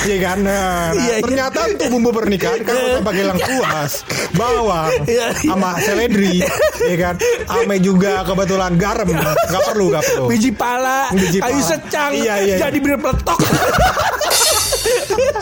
[0.01, 0.57] Ya kan Nah,
[0.91, 1.17] nah, Iya, iya.
[1.21, 3.93] Ternyata untuk bumbu pernikahan Kan kalau pakai lengkuas
[4.33, 5.51] Bawang Iya, iya.
[5.53, 6.37] Sama seledri
[6.81, 7.15] Ya kan
[7.47, 9.09] Ame juga kebetulan garam
[9.47, 11.69] Gak perlu Gak perlu Biji pala Biji Kayu pala.
[11.69, 12.57] secang Iya, iya, iya.
[12.63, 13.39] Jadi bener peletok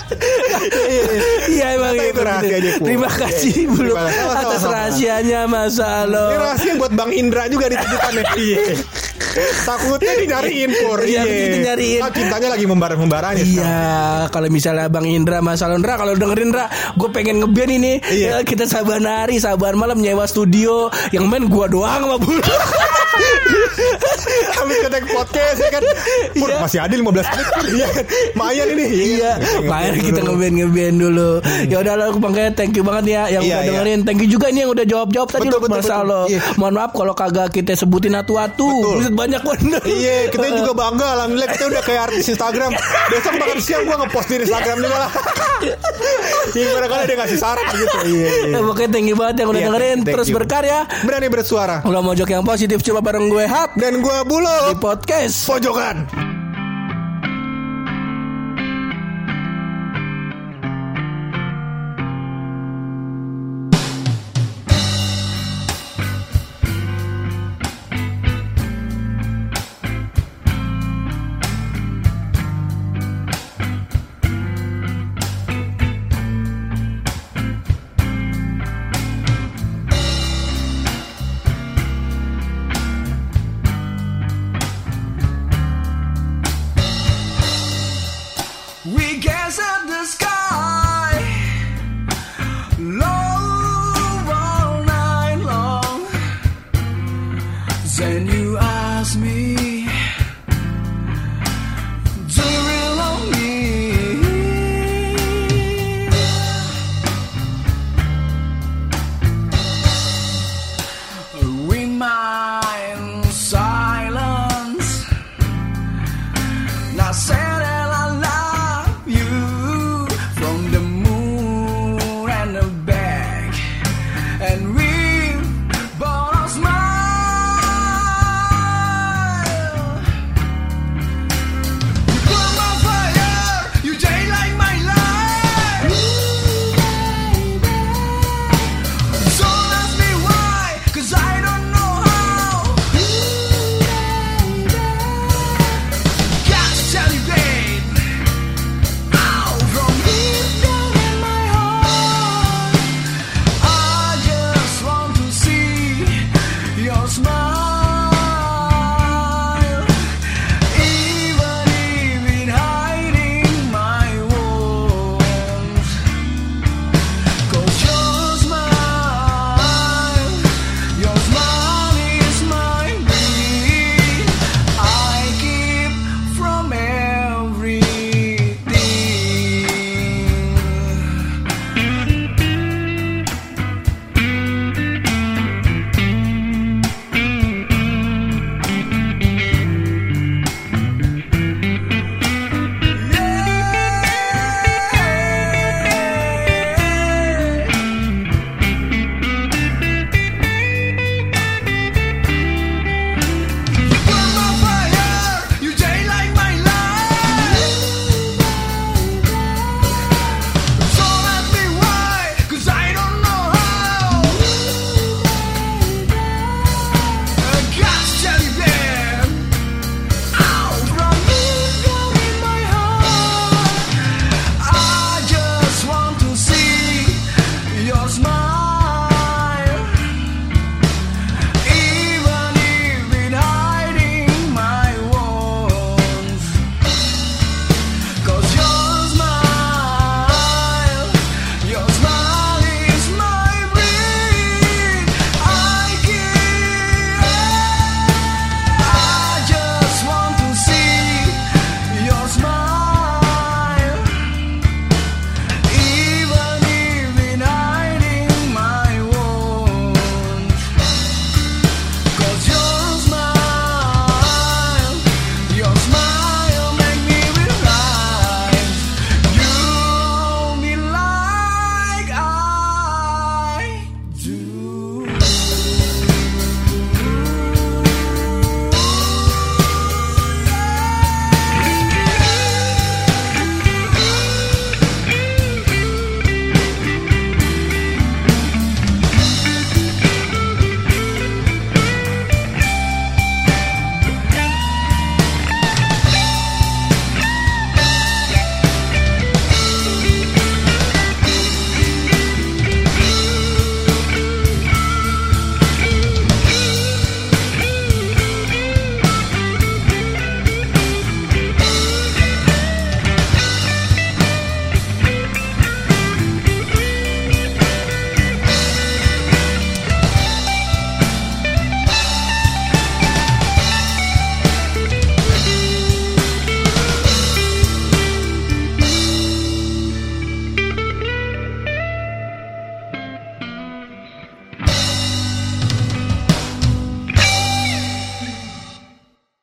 [0.08, 1.22] Iya, iya.
[1.48, 2.84] Iya emang itu rahasianya, Pu.
[2.84, 3.88] Terima kasih Iya.
[3.88, 4.32] Sama-sama.
[4.38, 8.24] Atas rahasianya Mas Alo Ini rahasia buat Bang Indra juga ditujukan ya.
[8.34, 8.56] Iya.
[9.62, 10.98] Takutnya dinyariin Pur.
[11.00, 12.00] Iya, begitu nyariin.
[12.00, 13.38] Ah, cintanya lagi membara-membaranya.
[13.40, 13.78] Iya,
[14.28, 17.92] kalau misalnya Bang Indra, Mas Alondra, kalau dengerin Indra, gue pengen ngeband ini.
[18.04, 18.40] Iya.
[18.40, 22.40] Ya, kita saban hari, saban malam nyewa studio, yang main gua doang sama bulu.
[24.54, 25.82] Habis ketek podcast ya kan.
[26.34, 26.58] Pur, Iya.
[26.58, 27.46] masih ada 15 menit.
[27.68, 27.88] Iya.
[28.34, 28.86] Mayan ini.
[29.18, 29.30] Iya,
[29.90, 31.30] makanya kita ngeband ngeband dulu.
[31.64, 33.68] Ya udah lah, makanya thank you banget ya yang Iya, udah iya.
[33.68, 33.98] dengerin.
[34.04, 35.90] Thank you juga nih yang udah jawab jawab tadi Betul, loh, betul.
[35.90, 36.22] Alo.
[36.26, 36.40] Iya.
[36.54, 38.68] Mohon maaf kalau kagak kita sebutin atu-atu.
[38.94, 39.80] Buset banyak bener.
[39.82, 42.70] Iya, kita juga bangga Alhamdulillah kita udah kayak artis Instagram
[43.08, 45.10] Besok makan siang gue ngepost di Instagram juga lah
[46.50, 49.60] Iya, barangkali dia ngasih saran gitu Iya, iya Ya, Pokoknya thank you banget yang udah
[49.60, 49.98] Iya, dengerin.
[50.04, 50.36] Terus you.
[50.36, 50.78] berkarya.
[51.02, 55.46] Berani bersuara Ulah mojok yang positif coba bareng gue Hap Dan gue di Bulo podcast.
[55.46, 56.06] Pojokan